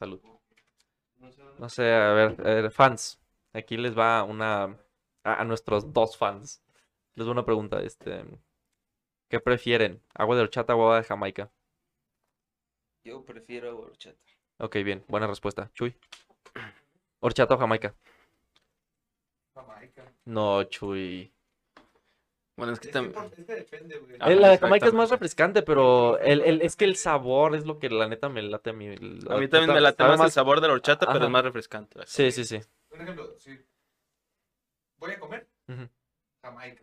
[0.00, 0.18] Salud.
[1.58, 3.20] No sé a ver, a ver, fans.
[3.52, 4.78] aquí les va una
[5.24, 6.62] a, nuestros dos fans.
[7.16, 8.24] Les va una pregunta, este,
[9.28, 10.00] ¿qué prefieren?
[10.14, 11.50] ¿Agua de horchata o agua de Jamaica?
[13.04, 14.16] Yo prefiero horchata.
[14.56, 15.70] Ok, bien, buena respuesta.
[15.74, 15.94] Chuy.
[17.20, 17.94] ¿Horchata o Jamaica?
[19.54, 20.10] Jamaica.
[20.24, 21.30] No, Chuy.
[22.60, 23.14] Bueno, es que también...
[23.36, 24.16] es que depende, güey.
[24.20, 27.64] Ajá, la de Jamaica es más refrescante, pero el, el- es que el sabor es
[27.64, 28.86] lo que la neta me late a mí.
[28.88, 31.98] A mí también me late más el sabor de la horchata, pero es más refrescante.
[32.04, 32.60] Sí, sí, sí.
[32.88, 33.58] Por ejemplo, si
[34.98, 35.48] voy a comer.
[36.42, 36.82] Jamaica.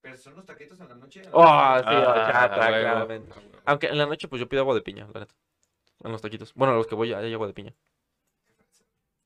[0.00, 1.22] Pero son unos taquitos en la noche.
[1.32, 3.34] Oh, sí, Ah, horchata, claramente.
[3.64, 5.34] Aunque en la noche, pues yo pido agua de piña, la neta.
[6.04, 6.52] En los taquitos.
[6.54, 7.74] Bueno, a los que voy hay agua de piña.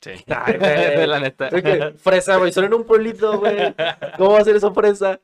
[0.00, 0.12] Sí.
[0.28, 1.06] Ay, güey.
[1.08, 1.48] la neta.
[1.48, 3.74] Es que, fresa, güey, solo en un pueblito, güey.
[4.16, 5.20] ¿Cómo va a ser eso fresa?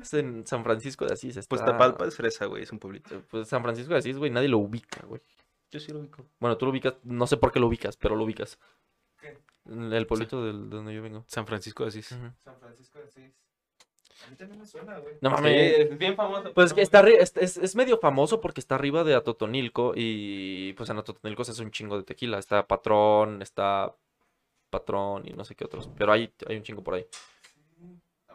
[0.00, 1.36] Es en San Francisco de Asís.
[1.36, 1.48] Está...
[1.48, 3.22] Pues Tapalpa es fresa, güey, es un pueblito.
[3.30, 5.20] Pues San Francisco de Asís, güey, nadie lo ubica, güey.
[5.70, 6.24] Yo sí lo ubico.
[6.38, 8.58] Bueno, tú lo ubicas, no sé por qué lo ubicas, pero lo ubicas.
[9.18, 9.38] ¿Qué?
[9.68, 11.24] El pueblito del- de donde yo vengo.
[11.26, 12.06] San Francisco de Asís.
[12.08, 13.34] San Francisco de Asís.
[14.26, 15.14] A mí también me suena, güey.
[15.20, 15.78] No Sí, mames.
[15.78, 16.52] es bien famoso.
[16.54, 20.88] Pues que está es, es- es medio famoso porque está arriba de Atotonilco y pues
[20.90, 22.38] en Atotonilco se hace un chingo de tequila.
[22.38, 23.94] Está Patrón, está
[24.70, 25.88] Patrón y no sé qué otros.
[25.98, 27.06] Pero hay, hay un chingo por ahí.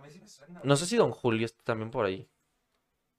[0.02, 0.62] Sí, A mí sí me suena.
[0.64, 2.28] No sé si Don Julio está también por ahí.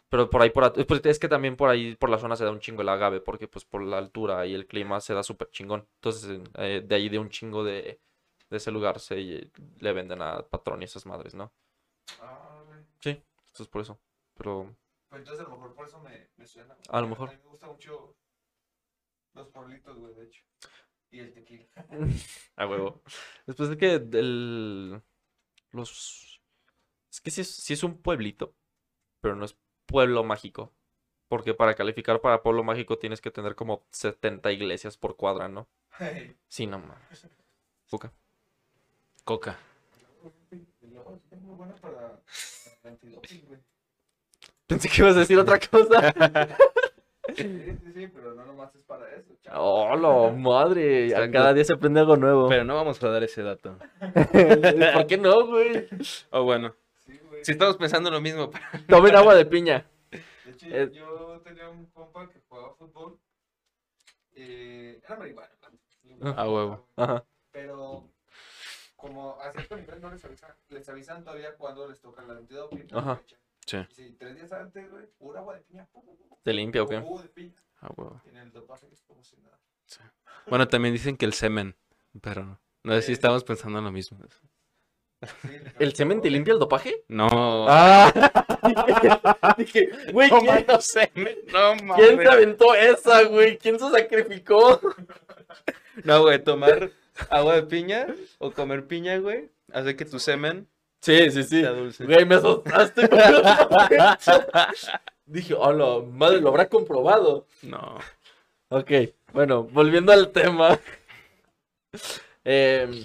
[0.09, 2.51] Pero por ahí, por pues es que también por ahí, por la zona se da
[2.51, 5.51] un chingo el agave, porque pues por la altura y el clima se da súper
[5.51, 5.88] chingón.
[5.95, 7.99] Entonces, eh, de ahí de un chingo de,
[8.51, 11.51] de ese lugar se le venden a Patrón y esas madres, ¿no?
[12.21, 12.81] Ah, güey.
[13.01, 13.99] Sí, esto es por eso.
[14.35, 14.77] Pero,
[15.09, 16.77] Pues entonces a lo mejor por eso me, me suena.
[16.90, 17.31] A lo mejor.
[17.31, 18.14] A mí me gusta mucho
[19.33, 20.42] los pueblitos, güey, de hecho.
[21.11, 21.66] Y el tequila.
[22.57, 23.01] a huevo.
[23.47, 25.03] Después de que el,
[25.71, 26.42] los...
[27.12, 28.55] Es que sí es, sí es un pueblito,
[29.20, 30.72] pero no es pueblo mágico.
[31.29, 35.68] Porque para calificar para pueblo mágico tienes que tener como 70 iglesias por cuadra, ¿no?
[35.98, 36.37] Hey.
[36.48, 37.29] Sí, no mames.
[37.87, 38.12] Fuca.
[39.25, 39.59] Coca.
[40.53, 40.62] Güey.
[44.66, 46.14] Pensé que ibas a decir otra cosa.
[47.37, 49.61] Sí, sí, sí, pero no nomás es para eso, chaval.
[49.62, 51.09] ¡Oh, la madre!
[51.33, 52.48] Cada día se aprende algo nuevo.
[52.48, 53.79] Pero no vamos a dar ese dato.
[54.92, 55.88] ¿Por qué no, güey?
[56.31, 56.75] O bueno.
[57.43, 58.51] Si estamos pensando lo mismo.
[58.89, 59.87] Tomen agua de piña.
[60.11, 60.91] De hecho, Eh.
[60.93, 63.19] yo tenía un compa que jugaba fútbol.
[64.35, 65.51] Eh, era marihuana,
[66.37, 66.89] A huevo.
[66.97, 67.25] Ajá.
[67.51, 68.09] Pero
[68.97, 72.87] como a cierto nivel no les avisan, les avisan todavía cuando les toca la antidoping.
[72.93, 73.21] Ajá.
[73.67, 73.77] Sí.
[73.91, 75.89] Y si tres días antes, güey, pura agua de piña.
[76.43, 76.99] ¿Te limpia o qué?
[77.01, 77.55] jugo de piña.
[77.81, 78.21] Ah, huevo.
[78.27, 79.59] En el dopaje es como si nada.
[80.47, 81.77] Bueno, también dicen que el semen,
[82.21, 83.13] pero no sé si Sí.
[83.13, 84.19] estamos pensando en lo mismo.
[85.79, 87.05] ¿El semen te limpia el dopaje?
[87.09, 87.67] No.
[87.69, 88.13] ¡Ah!
[89.59, 90.67] Dije, güey, ¿quién,
[91.53, 93.59] no quién se aventó esa, güey?
[93.59, 94.81] ¿Quién se sacrificó?
[96.05, 96.91] No, güey, tomar
[97.29, 98.07] agua de piña
[98.39, 100.67] o comer piña, güey, hace que tu semen
[101.03, 101.61] Sí, sí, sí.
[101.61, 102.07] sea dulce.
[102.07, 103.09] Güey, me asustaste.
[103.09, 103.23] güey.
[105.27, 107.47] Dije, hola, madre, lo habrá comprobado.
[107.63, 107.99] No.
[108.69, 108.91] Ok,
[109.33, 110.79] bueno, volviendo al tema.
[112.45, 113.05] Em,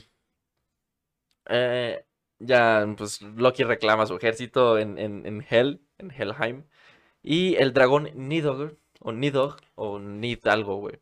[1.50, 2.06] eh,
[2.40, 6.64] ya, pues Loki reclama su ejército en, en, en Hell, en Helheim.
[7.24, 11.00] Y el dragón Nidhogg, o Nidhogg, o Nid algo, güey.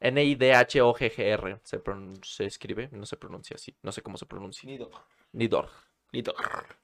[0.00, 1.60] N-I-D-H-O-G-G-R.
[1.64, 1.82] Se,
[2.22, 3.76] se escribe, no se pronuncia así.
[3.82, 4.68] No sé cómo se pronuncia.
[4.68, 4.90] Nido.
[5.32, 5.70] Nidhogg.
[6.12, 6.34] Nito.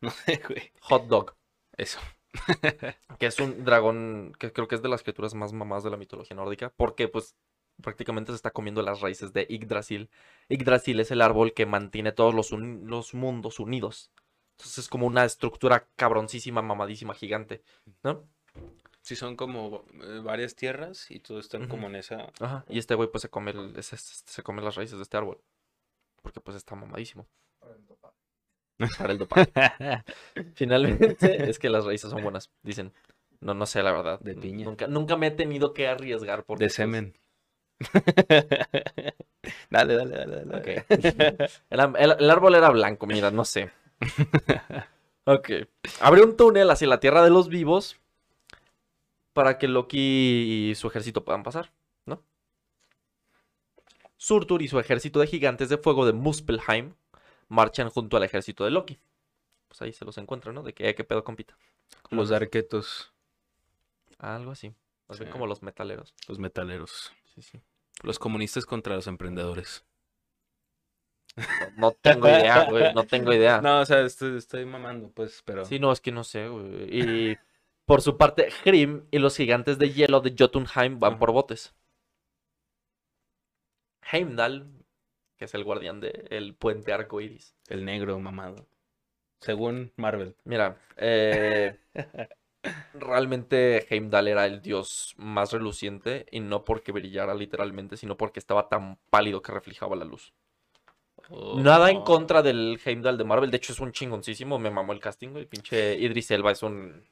[0.00, 0.70] No sé, güey.
[0.82, 1.34] Hot dog.
[1.76, 1.98] Eso.
[3.18, 5.96] Que es un dragón que creo que es de las criaturas más mamás de la
[5.96, 6.72] mitología nórdica.
[6.76, 7.36] Porque, pues,
[7.82, 10.10] prácticamente se está comiendo las raíces de Yggdrasil.
[10.48, 14.10] Yggdrasil es el árbol que mantiene todos los, los mundos unidos.
[14.52, 17.62] Entonces es como una estructura cabroncísima, mamadísima, gigante.
[18.02, 18.24] ¿No?
[19.02, 22.32] Sí, son como eh, varias tierras y todos están como en esa.
[22.40, 22.64] Ajá.
[22.68, 23.88] Y este güey, pues, se come, el- es-
[24.26, 25.40] se come las raíces de este árbol.
[26.22, 27.26] Porque, pues, está mamadísimo.
[27.60, 28.16] Para el dopaje.
[28.98, 29.52] Para el dopaje.
[30.54, 32.92] Finalmente, es que las raíces son buenas, dicen.
[33.40, 34.20] No, no sé, la verdad.
[34.20, 34.64] De piña.
[34.64, 37.14] Nunca, nunca me he tenido que arriesgar porque, De pues, semen.
[39.70, 40.56] dale, dale, dale, dale.
[40.56, 40.66] Ok.
[41.70, 43.70] Era- el, el árbol era blanco, mira, no sé.
[45.26, 45.48] Ok.
[46.02, 47.96] Abre un túnel hacia la tierra de los vivos
[49.32, 51.72] para que Loki y su ejército puedan pasar,
[52.04, 52.22] ¿no?
[54.18, 56.92] Surtur y su ejército de gigantes de fuego de Muspelheim
[57.48, 58.98] marchan junto al ejército de Loki.
[59.68, 60.62] Pues ahí se los encuentran, ¿no?
[60.62, 61.56] De que, "Eh, ¿qué pedo, compita?
[62.02, 62.42] ¿Cómo Los andas?".
[62.42, 63.10] arquetos,
[64.18, 64.74] Algo así.
[65.08, 65.32] Más bien Sí.
[65.32, 66.12] como los metaleros.
[66.28, 67.14] los metaleros.
[67.34, 67.60] Sí, sí.
[68.02, 69.84] Los comunistas contra los emprendedores.
[71.36, 71.44] No,
[71.76, 72.94] no tengo idea, güey.
[72.94, 73.60] No tengo idea.
[73.60, 75.64] No, o sea, estoy, estoy mamando, pues, pero.
[75.64, 76.88] Sí, no, es que no sé, güey.
[76.90, 77.38] Y
[77.86, 81.74] por su parte, Grim y los gigantes de hielo de Jotunheim van por botes.
[84.12, 84.84] Heimdall
[85.36, 87.56] que es el guardián del puente arcoiris.
[87.68, 88.68] El negro mamado.
[89.40, 90.36] Según Marvel.
[90.44, 91.78] Mira, eh,
[92.94, 98.68] realmente Heimdall era el dios más reluciente y no porque brillara literalmente, sino porque estaba
[98.68, 100.32] tan pálido que reflejaba la luz.
[101.56, 102.04] Nada en Oh.
[102.04, 105.46] contra del Heimdall de Marvel, de hecho es un chingoncísimo, me mamó el casting, el
[105.46, 107.02] pinche Idris Elba es un,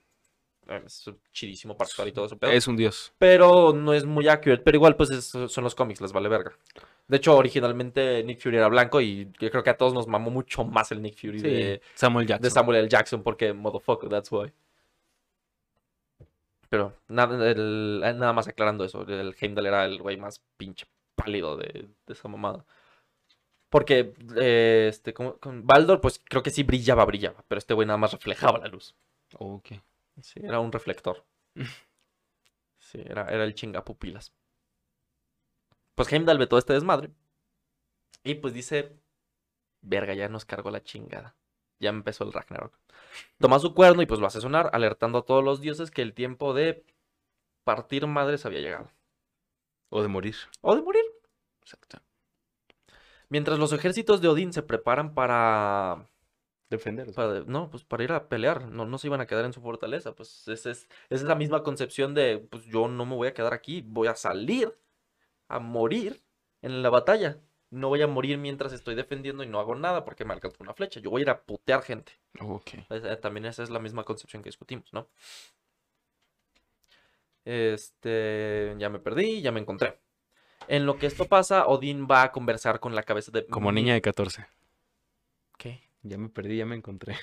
[0.84, 2.50] es chidísimo para actuar y todo eso, pedo.
[2.50, 3.12] Es un dios.
[3.18, 6.52] pero no es muy accurate, pero igual pues es- son los cómics, les vale verga.
[7.08, 10.30] De hecho, originalmente Nick Fury era blanco y yo creo que a todos nos mamó
[10.30, 11.46] mucho más el Nick Fury Sí.
[11.48, 12.42] de, Samuel Jackson.
[12.42, 12.88] de Samuel L.
[12.88, 14.52] Jackson porque motherfucker, that's why.
[16.72, 20.86] Pero nada, el- eh, nada más aclarando eso, el Heimdall era el güey más pinche
[21.14, 21.66] pálido de,
[22.06, 22.64] de esa mamada.
[23.68, 27.96] Porque eh, este, con Baldor, pues creo que sí brillaba, brillaba, pero este güey nada
[27.96, 28.94] más reflejaba la luz.
[29.38, 29.68] Ok.
[30.20, 31.24] Sí, era un reflector.
[32.78, 34.34] Sí, era, era el chingapupilas.
[35.94, 37.10] Pues Heimdall ve todo este desmadre.
[38.24, 38.98] Y pues dice,
[39.82, 41.36] verga, ya nos cargó la chingada.
[41.82, 42.72] Ya empezó el Ragnarok.
[43.38, 46.14] Toma su cuerno y pues lo hace sonar, alertando a todos los dioses que el
[46.14, 46.84] tiempo de
[47.64, 48.90] partir madres había llegado.
[49.90, 50.36] O de morir.
[50.62, 51.04] O de morir.
[51.60, 51.98] Exacto.
[53.28, 56.08] Mientras los ejércitos de Odín se preparan para
[56.70, 57.12] Defender.
[57.12, 59.60] para- no, pues para ir a pelear, no, no se iban a quedar en su
[59.60, 63.28] fortaleza, pues esa es, esa es la misma concepción de, pues yo no me voy
[63.28, 64.74] a quedar aquí, voy a salir
[65.48, 66.22] a morir
[66.62, 67.38] en la batalla.
[67.72, 70.74] No voy a morir mientras estoy defendiendo y no hago nada porque me alcanzó una
[70.74, 71.00] flecha.
[71.00, 72.12] Yo voy a ir a putear gente.
[72.38, 72.74] Ok.
[72.90, 75.08] Esa- También esa es la misma concepción que discutimos, ¿no?
[77.44, 79.98] Este, ya me perdí, ya me encontré.
[80.68, 83.46] En lo que esto pasa, Odín va a conversar con la cabeza de...
[83.46, 84.46] Como niña de 14.
[85.58, 85.82] ¿Qué?
[86.02, 87.16] Ya me perdí, ya me encontré.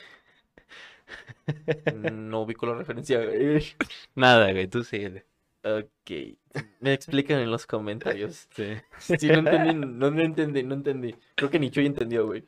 [1.94, 3.24] No ubico la referencia.
[3.24, 3.64] güey.
[4.16, 5.26] Nada, güey, tú síguele.
[5.64, 6.12] Ok.
[6.80, 8.48] Me explican en los comentarios.
[8.56, 8.76] Sí.
[9.18, 11.16] Sí, no entendí, no, no entendí, no entendí.
[11.36, 12.46] Creo que ni Chuy entendió, güey.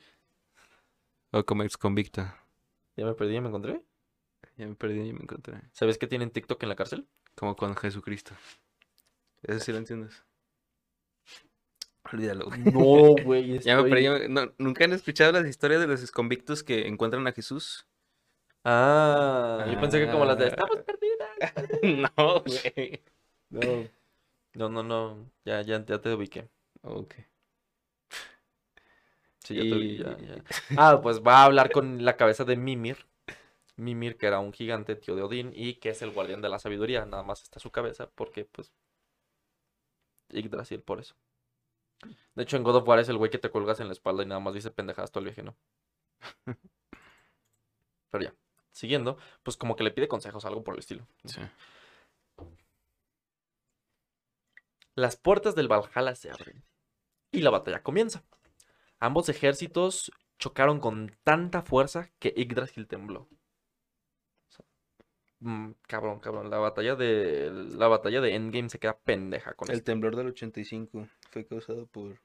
[1.31, 2.21] O como ex convicto.
[2.97, 3.81] Ya me perdí, ya me encontré.
[4.57, 5.61] Ya me perdí, ya me encontré.
[5.71, 7.07] ¿Sabes que tienen TikTok en la cárcel?
[7.35, 8.33] Como con Jesucristo.
[9.43, 10.23] Eso sí lo entiendes.
[12.11, 12.59] Olvídalo, güey.
[12.59, 13.59] No, güey.
[13.59, 14.03] Ya me estoy- perdí.
[14.03, 17.85] ya me- no, ¿Nunca han escuchado las historias de los exconvictos que encuentran a Jesús?
[18.63, 21.29] Ah, yo pensé que como las de estamos perdidas.
[22.17, 23.03] no, güey.
[23.51, 23.89] No.
[24.53, 25.29] No, no, no.
[25.43, 26.49] Ya, ya, ya te ubiqué.
[26.83, 27.15] Ok.
[29.43, 30.43] Sí, ya te ubiqué, ya, ya.
[30.77, 33.05] Ah, pues va a hablar con la cabeza de Mimir.
[33.77, 36.59] Mimir, que era un gigante tío de Odín y que es el guardián de la
[36.59, 37.05] sabiduría.
[37.05, 38.71] Nada más está su cabeza porque, pues,
[40.29, 41.15] Yggdrasil por eso.
[42.35, 44.23] De hecho, en God of War es el güey que te cuelgas en la espalda
[44.23, 45.55] y nada más dice pendejadas todo el viaje, ¿no?
[48.09, 48.33] Pero ya,
[48.71, 51.07] siguiendo, pues como que le pide consejos, algo por el estilo.
[51.25, 51.41] Sí.
[54.95, 56.63] Las puertas del Valhalla se abren
[57.31, 58.23] y la batalla comienza.
[58.99, 63.21] Ambos ejércitos chocaron con tanta fuerza que Yggdrasil tembló.
[63.21, 64.65] O sea,
[65.39, 69.77] mm, cabrón, cabrón, la batalla de la batalla de Endgame se queda pendeja con El
[69.77, 69.85] esto.
[69.85, 72.19] temblor del 85 fue causado por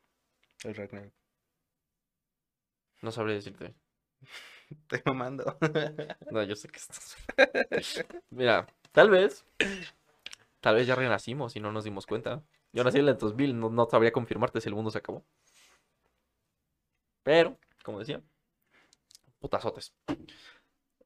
[0.65, 1.13] el Ragnarok.
[3.03, 3.75] No sabría decirte.
[4.71, 5.59] Estoy mamando.
[6.31, 7.17] No, yo sé que estás.
[8.31, 9.45] Mira, tal vez.
[10.61, 12.43] Tal vez ya renacimos y no nos dimos cuenta.
[12.73, 15.25] Yo nací en el 2000, no, no sabría confirmarte si el mundo se acabó.
[17.23, 18.21] Pero, como decía,
[19.39, 19.95] putazotes.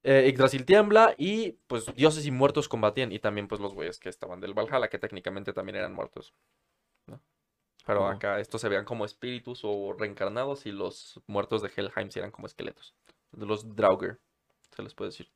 [0.03, 3.13] Eh, Yggdrasil tiembla y pues dioses y muertos combatían.
[3.13, 6.35] Y también pues los güeyes que estaban del Valhalla, que técnicamente también eran muertos.
[7.07, 7.21] ¿no?
[7.87, 12.21] Pero acá estos se veían como espíritus o reencarnados y los muertos de Helheim se
[12.21, 12.95] eran como esqueletos.
[13.33, 14.19] De los Draugr,
[14.75, 15.31] se les puede decir.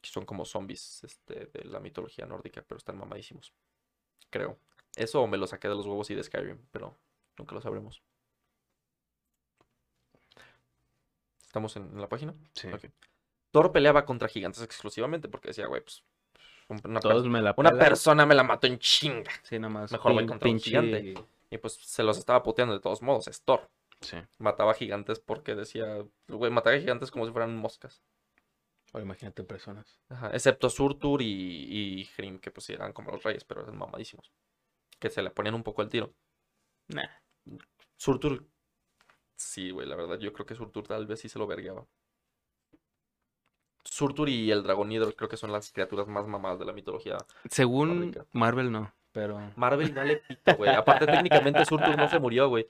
[0.00, 3.52] Que son como zombies este, de la mitología nórdica, pero están mamadísimos.
[4.30, 4.58] Creo.
[4.96, 6.96] Eso me lo saqué de los huevos y de Skyrim, pero
[7.36, 8.02] nunca lo sabremos.
[11.46, 12.34] ¿Estamos en, la página?
[12.54, 12.68] Sí.
[12.68, 12.84] Ok.
[13.50, 16.02] Thor peleaba contra gigantes exclusivamente porque decía, güey, pues
[16.68, 17.84] un- una, Todos per- me la una pelan.
[17.84, 19.32] persona me la mató en chinga.
[19.42, 19.90] Sí, nada más.
[19.92, 21.14] Mejor voy contra un pinche- gigante.
[21.50, 23.68] Y pues se los estaba puteando de todos modos, es Thor.
[24.00, 24.16] Sí.
[24.38, 28.02] Mataba gigantes porque decía, güey, mataba gigantes como si fueran moscas.
[28.92, 30.00] O imagínate personas.
[30.08, 34.32] Ajá, excepto Surtur y, y Hrim, que pues eran como los reyes, pero eran mamadísimos.
[34.98, 36.12] Que se le ponían un poco al tiro.
[36.88, 37.06] Nah.
[37.96, 38.44] Surtur,
[39.36, 41.86] sí, güey, la verdad, yo creo que Surtur tal vez sí se lo vergueaba.
[43.84, 47.16] Surtur y el dragón Hidro creo que son las criaturas más mamadas de la mitología.
[47.48, 48.26] Según Nórdica.
[48.32, 48.92] Marvel, no.
[49.12, 49.52] Pero.
[49.56, 50.74] Marvel dale pito, güey.
[50.74, 52.68] Aparte, técnicamente Surtur no se murió, güey.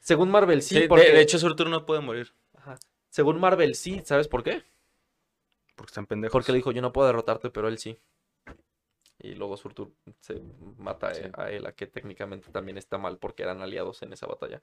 [0.00, 1.12] Según Marvel sí, porque...
[1.12, 2.34] de, hecho, Surtur no puede morir.
[2.56, 2.78] Ajá.
[3.10, 4.64] Según Marvel sí, ¿sabes por qué?
[5.76, 6.32] Porque están pendejos.
[6.32, 7.98] Porque le dijo, yo no puedo derrotarte, pero él sí.
[9.18, 10.40] Y luego Surtur se
[10.78, 11.22] mata a- Sí.
[11.34, 14.60] a él, a que técnicamente también está mal porque eran aliados en esa batalla.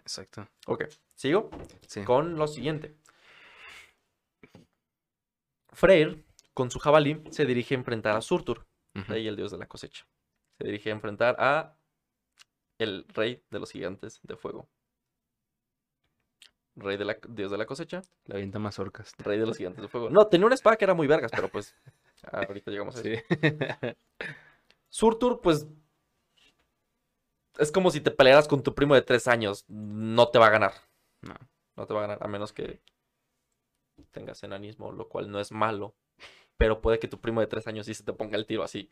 [0.00, 0.48] Exacto.
[0.66, 1.50] Ok, sigo
[1.86, 2.02] Sí.
[2.04, 2.96] con lo siguiente.
[5.72, 9.04] Freyr, con su jabalí, se dirige a enfrentar a Surtur, Ujú.
[9.12, 10.06] rey el dios de la cosecha.
[10.58, 11.76] Se dirige a enfrentar a
[12.82, 14.68] el rey de los gigantes de fuego.
[16.76, 19.12] Rey de la dios de la cosecha, Le avienta mazorcas.
[19.18, 20.08] rey de los gigantes de fuego.
[20.08, 21.74] No, tenía una espada que era muy vergas, pero pues
[22.32, 23.22] ahorita llegamos a eso.
[23.28, 23.36] Sí.
[24.88, 25.66] Surtur, pues
[27.58, 29.64] es como si te pelearas con tu primo de tres años.
[29.68, 30.72] No te va a ganar.
[31.20, 31.34] No.
[31.76, 32.80] No te va a ganar, a menos que
[34.10, 35.94] tengas enanismo, lo cual no es malo.
[36.56, 38.88] Pero puede que tu primo de tres años sí se te ponga el tiro así.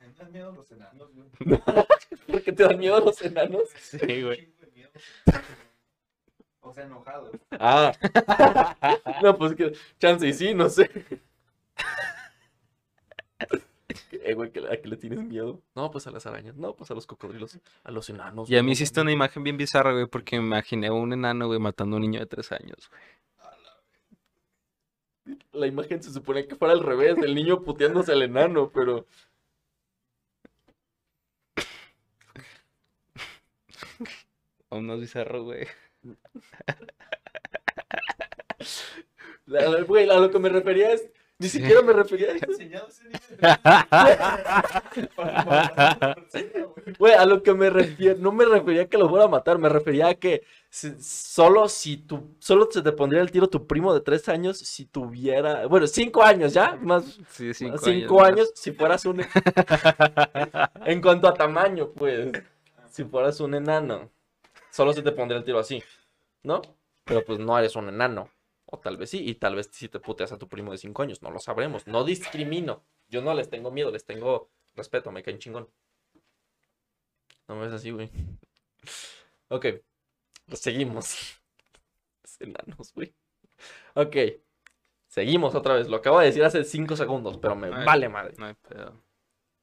[0.00, 1.28] Me dan miedo los enanos, güey.
[2.26, 3.68] ¿Por qué te dan miedo los enanos?
[3.80, 4.52] Sí, güey.
[6.60, 7.30] O sea, enojados.
[7.52, 7.92] Ah.
[9.22, 10.90] no, pues que chance y sí, no sé.
[14.10, 15.62] Eh, güey, ¿que- ¿a qué le tienes miedo?
[15.76, 16.56] No, pues a las arañas.
[16.56, 17.60] No, pues a los cocodrilos.
[17.84, 18.50] A los enanos.
[18.50, 21.46] Y a mí hiciste una imagen bien bizarra, güey, porque me imaginé a un enano,
[21.46, 22.90] güey, matando a un niño de tres años.
[22.90, 23.00] güey.
[25.52, 29.06] La imagen se supone que fuera al revés, el niño puteándose al enano, pero.
[34.70, 35.66] Aún más bizarro, güey.
[39.46, 41.06] La- Güey, a lo que me refería es.
[41.38, 43.02] Ni siquiera me refería a ¿Te he eso.
[46.98, 47.12] güey.
[47.12, 48.16] A lo que me refiero.
[48.18, 51.68] No me refería a que lo fuera a matar, me refería a que si- solo
[51.68, 52.34] si tu.
[52.38, 55.66] Solo se te pondría el tiro tu primo de tres años si tuviera.
[55.66, 56.74] Bueno, cinco años ya.
[56.76, 59.22] Más Sí, cinco, cinco, años, si fueras un.
[60.86, 62.30] en cuanto a tamaño, pues.
[62.90, 64.10] Si fueras un enano.
[64.76, 65.82] Solo se te pondría el tiro así.
[66.42, 66.60] ¿No?
[67.04, 68.28] Pero pues no eres un enano.
[68.66, 69.26] O tal vez sí.
[69.26, 71.22] Y tal vez si te puteas a tu primo de cinco años.
[71.22, 71.86] No lo sabremos.
[71.86, 72.84] No discrimino.
[73.08, 75.10] Yo no les tengo miedo, les tengo respeto.
[75.10, 75.66] Me caen chingón.
[77.48, 78.10] No me ves así, güey.
[79.48, 79.66] Ok.
[80.46, 81.40] Pues seguimos.
[82.22, 83.14] Los enanos, güey.
[83.94, 84.16] Ok.
[85.06, 85.88] Seguimos otra vez.
[85.88, 88.34] Lo acabo de decir hace cinco segundos, pero me vale madre.
[88.36, 89.02] No hay pedo.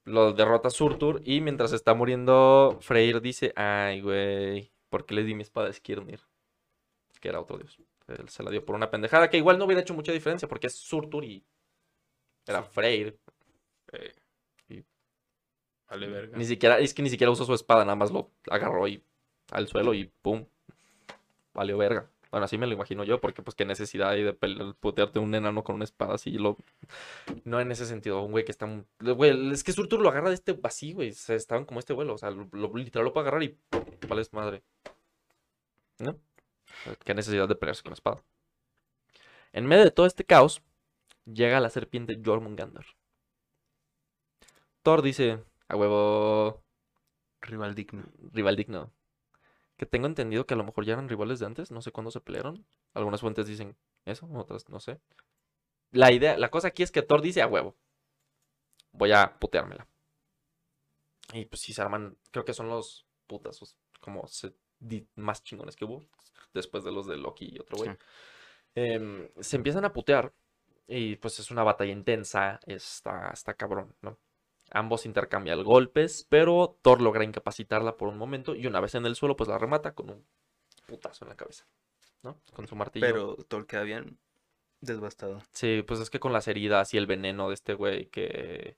[0.05, 5.33] Lo derrota Surtur y mientras está muriendo, Freyr dice, ay, güey, ¿por qué le di
[5.33, 6.19] mi espada a Skirnir?
[7.19, 7.79] Que era otro dios.
[8.07, 10.67] Él se la dio por una pendejada que igual no hubiera hecho mucha diferencia porque
[10.67, 11.43] es Surtur y
[12.45, 13.17] era Freyr.
[13.91, 14.13] Eh,
[14.69, 14.83] Y-
[15.89, 16.37] Vale, verga.
[16.37, 19.03] Ni siquiera, es que ni siquiera usó su espada, nada más lo agarró y
[19.51, 20.45] al suelo y pum.
[21.55, 22.07] Valió verga.
[22.33, 25.63] Bueno, así me lo imagino yo, porque pues qué necesidad hay de putearte un enano
[25.63, 26.31] con una espada así.
[26.31, 26.57] Lo...
[27.43, 28.67] No en ese sentido, un güey que está...
[28.99, 31.13] Güey, es que Surtur lo agarra de este así, güey.
[31.13, 32.15] Se estaban como este vuelo.
[32.15, 33.55] O sea, lo, lo- literal lo puede agarrar y
[34.09, 34.63] vale es madre.
[35.99, 36.17] ¿No?
[37.05, 38.23] Qué necesidad de pelearse con la espada.
[39.51, 40.63] En medio de todo este caos,
[41.25, 42.83] llega la serpiente Jormungandr.
[44.81, 46.63] Thor dice, a huevo,
[47.41, 48.03] Rival digno.
[48.33, 48.91] rival digno.
[49.77, 52.11] Que tengo entendido que a lo mejor ya eran rivales de antes, no sé cuándo
[52.11, 52.65] se pelearon.
[52.93, 54.99] Algunas fuentes dicen eso, otras no sé.
[55.91, 57.75] La idea, la cosa aquí es que Thor dice a huevo.
[58.91, 59.87] Voy a puteármela.
[61.33, 65.75] Y pues si se arman, creo que son los putazos como se, di- más chingones
[65.75, 66.05] que hubo
[66.53, 67.89] después de los de Loki y otro güey.
[67.91, 67.97] Sí.
[68.75, 70.33] Em, se empiezan a putear
[70.87, 74.17] y pues es una batalla intensa, está, está cabrón, ¿no?
[74.75, 79.15] Ambos intercambian golpes, pero Thor logra incapacitarla por un momento y una vez en el
[79.15, 80.25] suelo pues la remata con un
[80.87, 81.67] putazo en la cabeza,
[82.23, 82.39] ¿no?
[82.53, 83.05] Con su martillo.
[83.05, 84.17] Pero Thor queda bien
[84.81, 85.41] desbastado.
[85.51, 88.75] Sí, pues es que con las heridas y el veneno de este güey que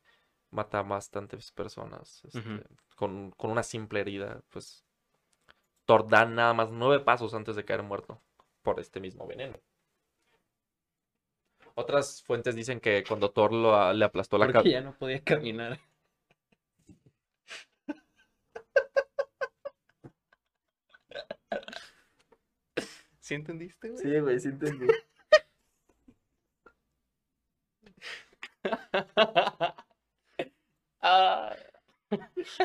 [0.52, 2.64] mata a bastantes personas, este,
[2.96, 4.86] con, con una simple herida, pues
[5.86, 8.22] Thor da nada más nueve pasos antes de caer muerto
[8.64, 9.58] por este mismo veneno.
[11.78, 14.70] Otras fuentes dicen que cuando Thor lo le aplastó la cabeza.
[14.70, 15.78] ya no podía caminar.
[23.20, 24.02] ¿Sí entendiste, güey?
[24.04, 24.88] Sí, güey, sí entendí.
[31.08, 31.56] Ah.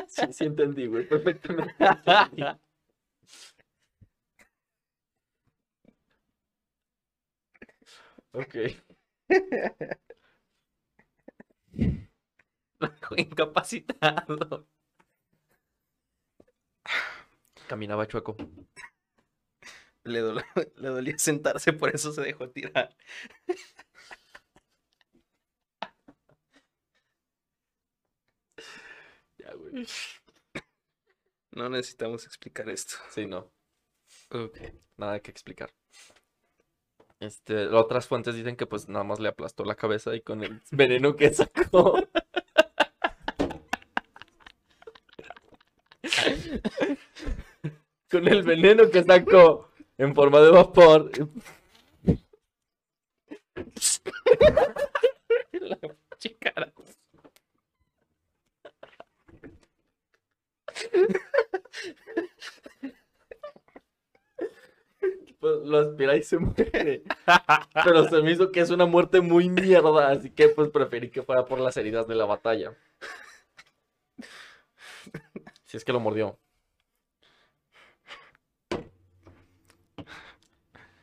[0.07, 1.75] Sí, sí entendí, güey, perfectamente.
[1.79, 2.59] entendí.
[8.33, 8.55] Ok.
[13.17, 14.67] Incapacitado.
[17.67, 18.35] Caminaba chueco.
[20.03, 20.43] Le, dol-
[20.77, 22.95] le dolía sentarse, por eso se dejó tirar.
[29.39, 29.85] Ya, güey.
[31.51, 32.95] No necesitamos explicar esto.
[33.09, 33.51] Sí, no.
[34.31, 34.59] Ok.
[34.97, 35.71] Nada que explicar.
[37.21, 40.59] Este, otras fuentes dicen que pues nada más le aplastó la cabeza y con el
[40.71, 41.93] veneno que sacó.
[48.09, 49.69] con el veneno que sacó
[49.99, 51.11] en forma de vapor.
[55.53, 55.77] La
[56.17, 56.73] chicara.
[65.41, 67.03] Pues lo aspira y se muere.
[67.83, 71.23] Pero se me hizo que es una muerte muy mierda, así que pues preferí que
[71.23, 72.77] fuera por las heridas de la batalla.
[75.65, 76.37] Si es que lo mordió.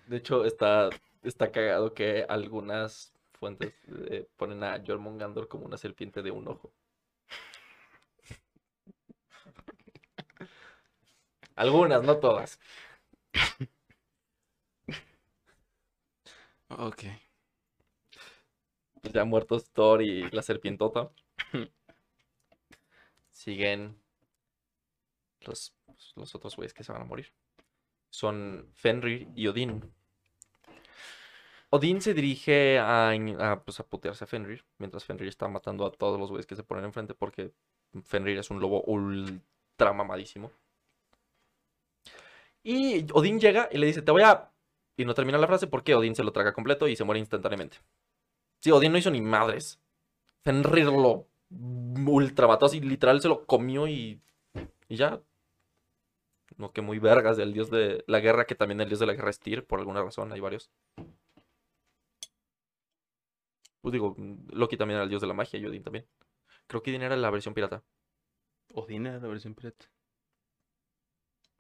[0.07, 0.91] De hecho, está,
[1.23, 3.75] está cagado que algunas fuentes
[4.09, 6.73] eh, ponen a Jormungandor como una serpiente de un ojo.
[11.57, 12.61] Algunas, no todas.
[16.71, 17.05] Ok.
[19.13, 21.11] ya muertos Thor y la serpientota.
[23.31, 23.97] Siguen
[25.41, 25.75] los,
[26.17, 27.33] los otros güeyes que se van a morir.
[28.11, 29.93] Son Fenrir y Odín.
[31.71, 35.93] Odín se dirige a, a, pues, a putearse a Fenrir, mientras Fenrir está matando a
[35.93, 37.53] todos los güeyes que se ponen enfrente porque
[38.05, 40.51] Fenrir es un lobo ultra mamadísimo.
[42.63, 44.51] Y Odín llega y le dice, te voy a...
[44.99, 47.79] Y no termina la frase porque Odín se lo traga completo y se muere instantáneamente.
[48.61, 49.81] Sí, Odín no hizo ni madres.
[50.45, 54.21] Fenrir lo ultra mató así, literal se lo comió y,
[54.89, 55.23] y ya.
[56.59, 59.15] No, que muy vergas del dios de la guerra, que también el dios de la
[59.15, 60.71] guerra es Tyr, por alguna razón, hay varios.
[63.81, 64.15] Pues digo,
[64.53, 66.07] Loki también era el dios de la magia y Odín también.
[66.69, 67.83] Creo que Odín era la versión pirata,
[68.75, 69.87] Odín era la versión pirata.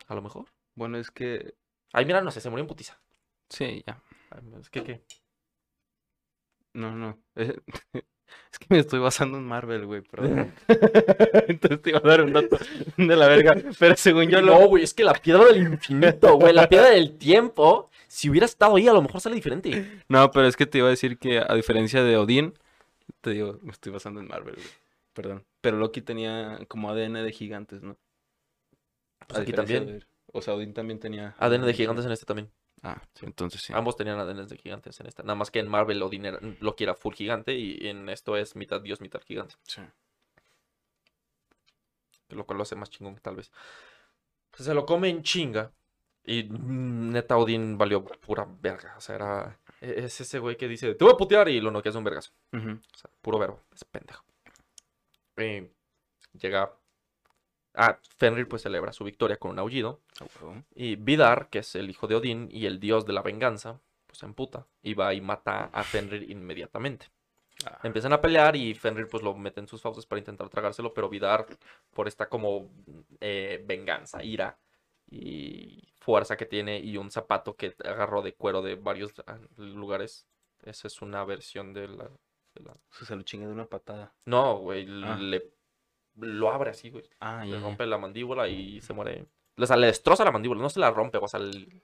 [0.08, 0.46] a lo mejor.
[0.74, 1.54] Bueno, es que.
[1.92, 3.00] Ay, mira, no sé, se murió en putiza.
[3.50, 4.02] Sí, ya.
[4.60, 5.02] Es que, ¿qué?
[6.74, 7.18] No, no.
[7.34, 7.54] Es,
[7.92, 10.52] es que me estoy basando en Marvel, güey, perdón.
[11.48, 12.58] Entonces te iba a dar un dato
[12.96, 13.56] de la verga.
[13.78, 14.58] Pero según yo lo.
[14.58, 18.46] No, güey, es que la piedra del infinito, güey, la piedra del tiempo, si hubiera
[18.46, 20.02] estado ahí, a lo mejor sale diferente.
[20.08, 22.54] No, pero es que te iba a decir que a diferencia de Odín,
[23.22, 24.66] te digo, me estoy basando en Marvel, güey.
[25.14, 25.44] Perdón.
[25.60, 27.96] Pero Loki tenía como ADN de gigantes, ¿no?
[29.26, 29.86] Pues aquí también.
[29.86, 31.34] de- O sea, Odín también tenía.
[31.38, 32.50] ADN de gigantes en este también.
[32.82, 33.72] Ah, sí, entonces sí.
[33.74, 35.22] Ambos tenían ADN de gigantes en esta.
[35.22, 38.54] Nada más que en Marvel Odin era, Loki era full gigante y en esto es
[38.56, 39.56] mitad dios, mitad gigante.
[39.64, 39.82] Sí.
[42.30, 43.50] Lo cual lo hace más chingón, tal vez.
[44.50, 45.72] Pues se lo come en chinga.
[46.24, 48.94] Y mm, neta Odin valió pura verga.
[48.96, 49.58] O sea, era...
[49.80, 52.04] e- Es ese güey que dice, te voy a putear y lo noqueas de un
[52.04, 52.32] vergazo.
[52.52, 53.60] O sea, puro verbo.
[53.74, 54.24] Es pendejo.
[55.36, 55.72] Eh,
[56.38, 56.70] llega...
[57.80, 60.00] Ah, Fenrir pues celebra su victoria con un aullido.
[60.74, 64.18] Y Vidar, que es el hijo de Odín y el dios de la venganza, pues
[64.18, 67.06] se emputa y va y mata a Fenrir inmediatamente.
[67.64, 70.92] Ah, Empiezan a pelear y Fenrir pues lo mete en sus fauces para intentar tragárselo,
[70.92, 71.46] pero Vidar,
[71.94, 72.68] por esta como
[73.20, 74.58] eh, venganza, ira
[75.10, 80.26] y fuerza que tiene y un zapato que agarró de cuero de varios ah, lugares,
[80.64, 82.04] esa es una versión de la...
[82.54, 84.12] de la- o sea, se lo chinga de una patada.
[84.24, 85.16] No, güey, Ah.
[85.18, 85.50] le...
[86.20, 87.08] Lo abre así, güey.
[87.20, 87.44] Ah.
[87.44, 89.26] Le rompe la mandíbula y se muere.
[89.56, 91.40] O sea, le destroza la mandíbula, no se la rompe, o sea,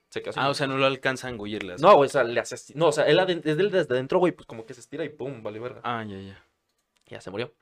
[0.09, 0.41] se queda así.
[0.41, 1.75] Ah, o sea, no lo alcanza a engullirle.
[1.75, 1.83] así.
[1.83, 2.73] No, güey, o sea, le hace así.
[2.77, 5.43] No, o sea, él desde, desde dentro, güey, pues como que se estira y pum,
[5.43, 5.81] vale verga.
[5.83, 6.45] Ah, ya, ya.
[7.07, 7.53] Ya se murió.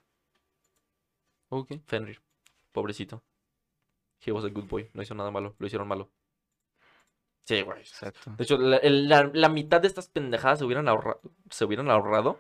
[1.48, 1.72] Ok.
[1.86, 2.20] Fenrir.
[2.72, 3.22] Pobrecito.
[4.24, 4.90] He was a good boy.
[4.94, 5.54] No hizo nada malo.
[5.58, 6.10] Lo hicieron malo.
[7.44, 7.80] Sí, güey.
[7.80, 8.32] Exacto.
[8.36, 11.18] De hecho, la- la mitad de estas pendejadas se hubieran, ahorra-
[11.50, 12.38] se hubieran ahorrado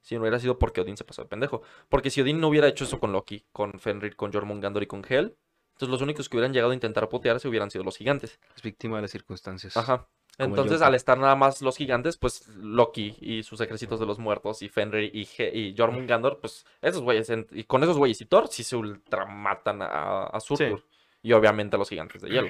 [0.00, 1.62] si no hubiera sido porque Odín se pasó de pendejo.
[1.88, 5.04] Porque si Odín no hubiera hecho eso con Loki, con Fenrir, con Jormungandor y con
[5.08, 5.36] Hel,
[5.72, 8.38] entonces los únicos que hubieran llegado a intentar putearse hubieran sido los gigantes.
[8.56, 9.76] Es víctima de las circunstancias.
[9.76, 10.08] Ajá.
[10.38, 14.62] Entonces, al estar nada más los gigantes, pues Loki y sus ejércitos de los muertos,
[14.62, 18.64] y Fenrir y, y Jormungandor, pues esos güeyes, y con esos güeyes y Thor, sí
[18.64, 20.82] se ultramatan a, a Surtur.
[21.22, 22.48] Y obviamente a los gigantes de hielo.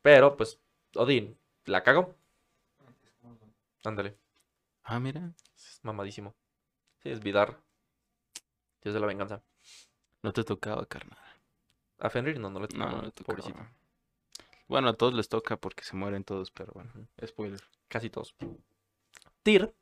[0.00, 0.58] Pero, pues,
[0.96, 2.16] Odín, la cagó.
[3.84, 4.16] Ándale,
[4.84, 5.32] Ah, mira.
[5.56, 6.34] es mamadísimo.
[7.02, 7.58] Sí, es Vidar.
[8.82, 9.42] Dios de la venganza.
[10.22, 11.18] No te tocaba, carnal.
[11.98, 13.26] A Fenrir no, no le No, tocó, no le tocaba.
[13.26, 13.58] pobrecito.
[14.68, 16.90] Bueno, a todos les toca porque se mueren todos, pero bueno.
[17.24, 17.60] Spoiler.
[17.88, 18.34] Casi todos.
[19.42, 19.74] Tyr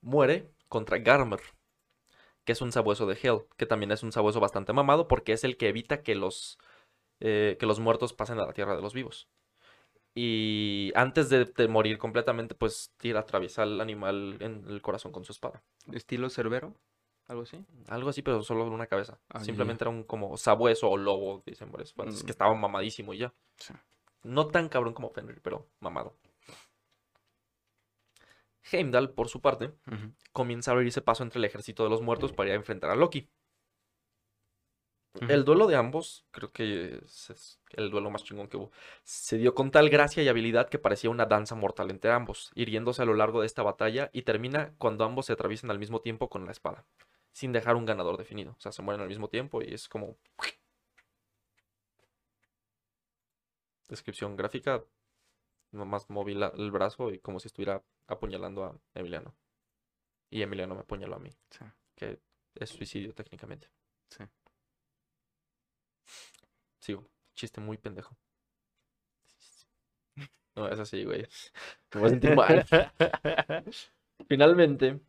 [0.00, 1.40] muere contra Garmer,
[2.44, 5.44] que es un sabueso de Hell, que también es un sabueso bastante mamado porque es
[5.44, 6.58] el que evita que los,
[7.20, 9.28] eh, que los muertos pasen a la tierra de los vivos.
[10.18, 15.24] Y antes de, de morir completamente, pues Tyr atraviesa al animal en el corazón con
[15.26, 15.62] su espada.
[15.92, 16.74] ¿Estilo Cerbero?
[17.28, 17.62] ¿Algo así?
[17.88, 19.20] Algo así, pero solo en una cabeza.
[19.28, 21.92] Ah, Simplemente era un como sabueso o lobo, dicen por eso.
[22.04, 22.24] Es Mm.
[22.24, 23.34] que estaba mamadísimo y ya.
[23.58, 23.74] Sí.
[24.22, 26.16] No tan cabrón como Fenrir, pero mamado.
[28.72, 29.72] Heimdall, por su parte,
[30.32, 32.96] comienza a abrirse paso entre el ejército de los muertos para ir a enfrentar a
[32.96, 33.28] Loki.
[35.28, 38.70] El duelo de ambos, creo que es, es el duelo más chingón que hubo,
[39.04, 43.02] se dio con tal gracia y habilidad que parecía una danza mortal entre ambos, hiriéndose
[43.02, 46.28] a lo largo de esta batalla y termina cuando ambos se atraviesan al mismo tiempo
[46.28, 46.84] con la espada,
[47.32, 48.52] sin dejar un ganador definido.
[48.56, 50.16] O sea, se mueren al mismo tiempo y es como...
[53.88, 54.82] Descripción gráfica,
[55.70, 59.34] nomás moví la- el brazo y como si estuviera apuñalando a Emiliano.
[60.30, 61.64] Y Emiliano me apuñaló a mí, Sí.
[61.94, 62.18] que
[62.56, 63.68] es suicidio técnicamente.
[64.10, 64.24] Sí.
[66.78, 67.08] Sigo.
[67.34, 68.16] Chiste muy pendejo.
[70.54, 71.26] No, es así, güey.
[71.94, 72.66] Me voy a sentir mal.
[74.28, 75.00] Finalmente,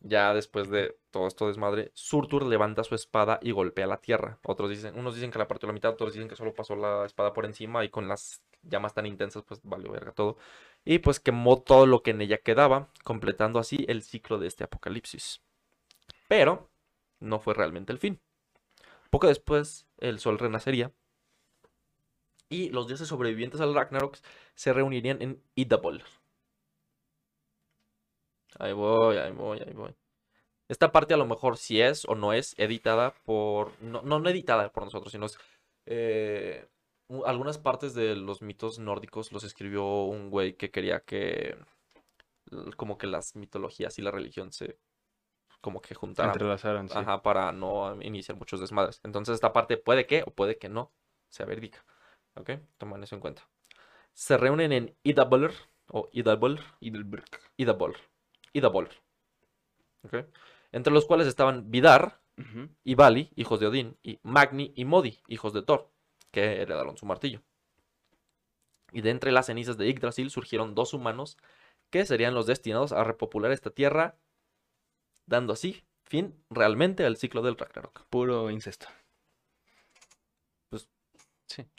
[0.00, 4.38] ya después de todo esto desmadre, Surtur levanta su espada y golpea la tierra.
[4.44, 7.04] Otros dicen, unos dicen que la partió la mitad, otros dicen que solo pasó la
[7.04, 10.38] espada por encima y con las llamas tan intensas, pues valió verga todo.
[10.84, 14.64] Y pues quemó todo lo que en ella quedaba, completando así el ciclo de este
[14.64, 15.42] apocalipsis.
[16.28, 16.70] Pero
[17.20, 18.20] no fue realmente el fin.
[19.10, 20.92] Poco después, el sol renacería
[22.48, 24.18] y los dioses sobrevivientes al Ragnarok
[24.54, 26.02] se reunirían en Idabol.
[28.58, 29.94] Ahí voy, ahí voy, ahí voy.
[30.68, 33.72] Esta parte a lo mejor sí es o no es editada por...
[33.82, 35.38] No, no, editada por nosotros, sino es...
[35.86, 36.66] eh,
[37.24, 41.56] algunas partes de los mitos nórdicos los escribió un güey que quería que...
[42.76, 44.78] Como que las mitologías y la religión se...
[45.60, 46.34] Como que juntaran.
[46.88, 46.94] Sí.
[46.96, 49.00] Ajá, para no iniciar muchos desmadres.
[49.04, 50.92] Entonces esta parte puede que o puede que no
[51.28, 51.84] sea verídica.
[52.36, 52.50] ¿Ok?
[52.78, 53.48] Toman eso en cuenta.
[54.12, 55.52] Se reúnen en Idabol
[55.88, 56.60] o Idabol.
[56.80, 57.96] Idabol,
[58.52, 58.88] Idabol.
[60.04, 60.14] ¿Ok?
[60.72, 62.20] Entre los cuales estaban Vidar
[62.84, 65.90] y Vali, hijos de Odín, y Magni y Modi, hijos de Thor,
[66.30, 67.42] que heredaron su martillo.
[68.92, 71.36] Y de entre las cenizas de Yggdrasil surgieron dos humanos
[71.90, 74.16] que serían los destinados a repopular esta tierra,
[75.28, 78.06] dando así fin realmente al ciclo del Ragnarok.
[78.08, 78.86] Puro incesto.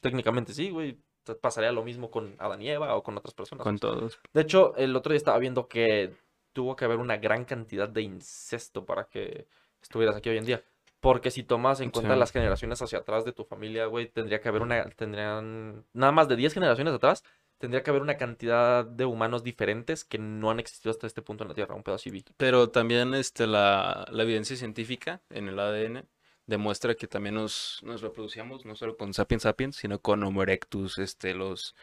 [0.01, 0.97] Técnicamente sí, güey.
[1.41, 3.63] Pasaría lo mismo con Adán y Eva o con otras personas.
[3.63, 4.19] Con todos.
[4.33, 6.15] De hecho, el otro día estaba viendo que
[6.53, 9.47] tuvo que haber una gran cantidad de incesto para que
[9.81, 10.63] estuvieras aquí hoy en día.
[10.99, 12.19] Porque si tomas en cuenta Sí.
[12.19, 16.27] las generaciones hacia atrás de tu familia, güey, tendría que haber una, tendrían, nada más
[16.27, 17.23] de 10 generaciones atrás,
[17.59, 21.43] tendría que haber una cantidad de humanos diferentes que no han existido hasta este punto
[21.43, 22.25] en la Tierra, un así vi.
[22.37, 26.05] Pero también este, la, la evidencia científica en el ADN
[26.47, 30.97] demuestra que también nos, nos reproducíamos no solo con Sapiens sapiens, sino con Homo erectus,
[30.97, 31.75] este, los,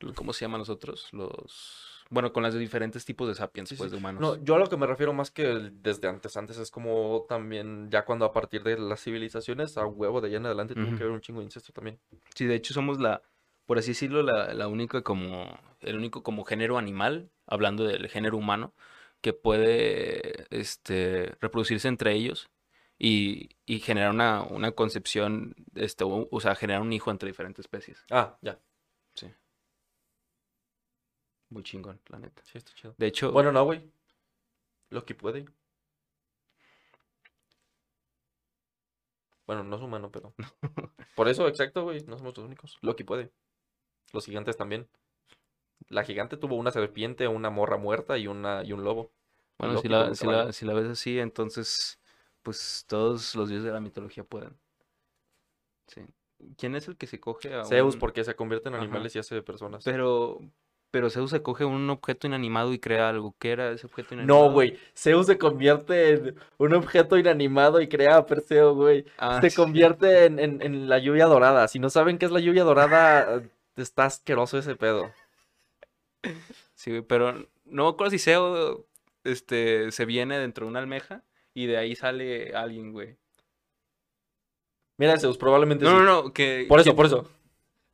[0.00, 1.08] lo- ¿cómo se llaman los otros?
[1.12, 3.96] Los, bueno, con los diferentes tipos de sapiens, Sí, pues, sí.
[3.96, 4.22] de humanos.
[4.22, 7.90] No, yo a lo que me refiero más que desde antes, antes es como también
[7.90, 10.96] ya cuando a partir de las civilizaciones, a huevo de allá en adelante, tuvo Ujú.
[10.96, 11.98] que haber un chingo de incesto también.
[12.34, 13.22] Sí, de hecho somos la,
[13.66, 18.36] por así decirlo, la, la única como, el único como género animal, hablando del género
[18.36, 18.74] humano,
[19.20, 22.48] que puede, este, reproducirse entre ellos
[22.98, 27.64] y, y generar una, una concepción, este, o, o sea, generar un hijo entre diferentes
[27.64, 28.04] especies.
[28.10, 28.58] Ah, ya.
[29.14, 29.28] Sí.
[31.50, 32.42] Muy chingón, la neta.
[32.44, 32.94] Sí, está chido.
[32.98, 33.90] De hecho, Bueno, no, güey.
[34.90, 35.46] Lo que puede.
[39.46, 40.34] Bueno, no es humano, pero.
[41.16, 42.02] Por eso, exacto, güey.
[42.04, 42.78] No somos los únicos.
[42.82, 43.30] Loki puede.
[44.12, 44.88] Los gigantes también.
[45.88, 49.10] La gigante tuvo una serpiente, una morra muerta y una y un lobo.
[49.58, 50.52] bueno, si la, si la, caballo.
[50.52, 51.98] si la ves así, entonces,
[52.42, 54.56] pues todos los dioses de la mitología pueden.
[55.86, 56.02] Sí.
[56.58, 58.84] ¿Quién es el que se coge a Zeus, un- porque se convierte en Ajá.
[58.84, 59.84] animales y hace personas.
[59.84, 60.40] Pero,
[60.90, 63.34] pero Zeus se coge un objeto inanimado y crea algo.
[63.38, 64.46] ¿Qué era ese objeto inanimado?
[64.48, 64.76] No, güey.
[64.94, 69.06] Zeus se convierte en un objeto inanimado y crea a Perseo, güey.
[69.18, 69.56] Ah, Se sí.
[69.56, 71.68] convierte en, en- en la lluvia dorada.
[71.68, 73.42] Si no saben qué es la lluvia dorada,
[73.82, 75.12] está asqueroso ese pedo.
[76.74, 78.80] Sí, güey, pero no acuerdo si Zeus
[79.24, 81.24] este, se viene dentro de una almeja
[81.54, 83.16] y de ahí sale alguien, güey.
[84.98, 85.96] Mira, Zeus, probablemente No, sí.
[85.96, 86.64] no, no, que...
[86.68, 87.30] Por eso, que- por eso.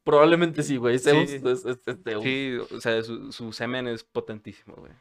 [0.05, 0.99] Probablemente sí, güey.
[0.99, 1.37] Zeus Sí.
[1.37, 2.23] es, es- es Zeus.
[2.25, 4.93] Sí, o sea, su, su semen es potentísimo, güey.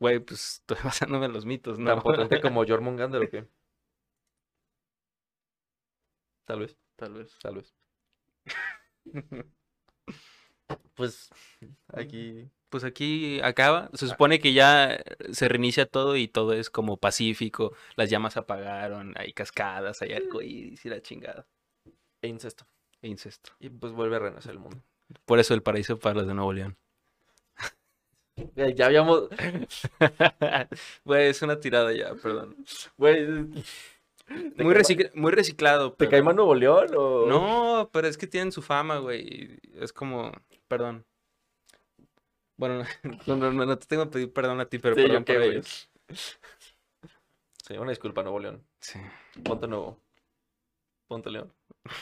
[0.00, 1.90] Güey, pues estoy basándome en los mitos, ¿no?
[1.90, 3.46] Tan potente como Jormungandr o qué.
[6.46, 7.38] Tal vez, Tal vez.
[7.40, 7.74] tal vez.
[10.94, 11.30] Pues
[11.88, 12.50] aquí.
[12.68, 13.90] Pues aquí acaba.
[13.94, 15.00] Se supone que ya
[15.32, 17.72] se reinicia todo y todo es como pacífico.
[17.96, 21.46] Las llamas apagaron, hay cascadas, hay arcoíris y la chingada.
[22.22, 22.66] E incesto.
[23.02, 23.52] E incesto.
[23.60, 24.82] Y pues vuelve a renacer el mundo.
[25.24, 26.76] Por eso el paraíso para los de Nuevo León.
[28.76, 29.28] Ya habíamos.
[31.04, 32.56] Güey, es una tirada ya, perdón.
[32.96, 33.26] Güey.
[34.56, 35.90] ¿Te, Muy, cae, recicl- muy reciclado.
[35.92, 37.26] ¿Te pero- cae más Nuevo León o.?
[37.26, 39.58] No, pero es que tienen su fama, güey.
[39.74, 40.32] Es como,
[40.68, 41.04] perdón.
[42.56, 42.84] Bueno,
[43.26, 45.36] no, no, no, no te tengo que pedir perdón a ti, pero Sí, perdón por
[45.42, 45.90] ellos.
[47.66, 48.62] Sí, una disculpa, Nuevo León.
[48.80, 48.98] Sí.
[49.42, 49.98] Ponte nuevo.
[51.08, 51.52] Ponte León.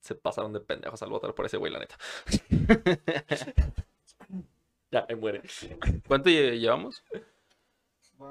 [0.00, 1.96] Se pasaron de pendejos al votar por ese güey, la neta.
[4.90, 5.40] ya, ahí muere.
[6.06, 7.02] ¿Cuánto lle- llevamos?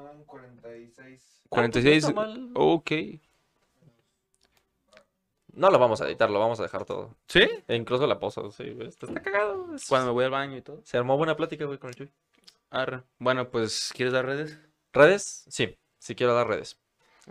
[0.02, 1.42] Van 46.
[1.48, 2.04] 46.
[2.08, 2.38] Ah, pues.
[2.54, 2.90] Ok.
[5.52, 7.14] No lo vamos a editar, lo vamos a dejar todo.
[7.28, 7.48] ¿Sí?
[7.68, 8.88] E incluso la posa, sí, güey.
[8.88, 9.74] Está, está cagado.
[9.74, 10.80] es- Cuando me voy al baño y todo.
[10.84, 12.10] Se armó buena plática, güey, con el Chuy.
[12.70, 13.04] Arre.
[13.18, 14.58] Bueno, pues, ¿quieres dar redes?
[14.92, 15.44] ¿Redes?
[15.48, 16.76] Sí, sí quiero dar redes.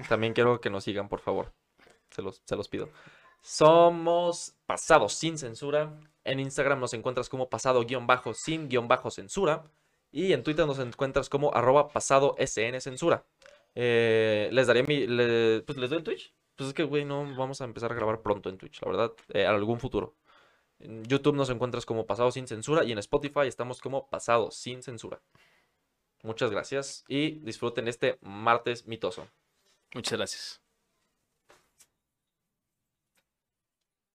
[0.08, 1.52] También quiero que nos sigan, por favor.
[2.12, 2.90] Se los, se los pido.
[3.42, 6.00] Somos Pasado Sin Censura.
[6.24, 8.34] En Instagram nos encuentras como pasado guion bajo
[10.14, 13.26] Y en Twitter nos encuentras como arroba pasado SN censura.
[13.76, 15.08] Eh, les daré mi...
[15.08, 16.34] le- pues les doy el Twitch.
[16.56, 19.12] Pues es que, güey, no vamos a empezar a grabar pronto en Twitch, la verdad.
[19.34, 20.16] eh, algún futuro.
[20.80, 24.84] En YouTube nos encuentras como Pasado Sin Censura y en Spotify estamos como Pasado Sin
[24.84, 25.20] Censura.
[26.24, 29.28] Muchas gracias y disfruten este martes mitoso.
[29.94, 30.63] Muchas gracias.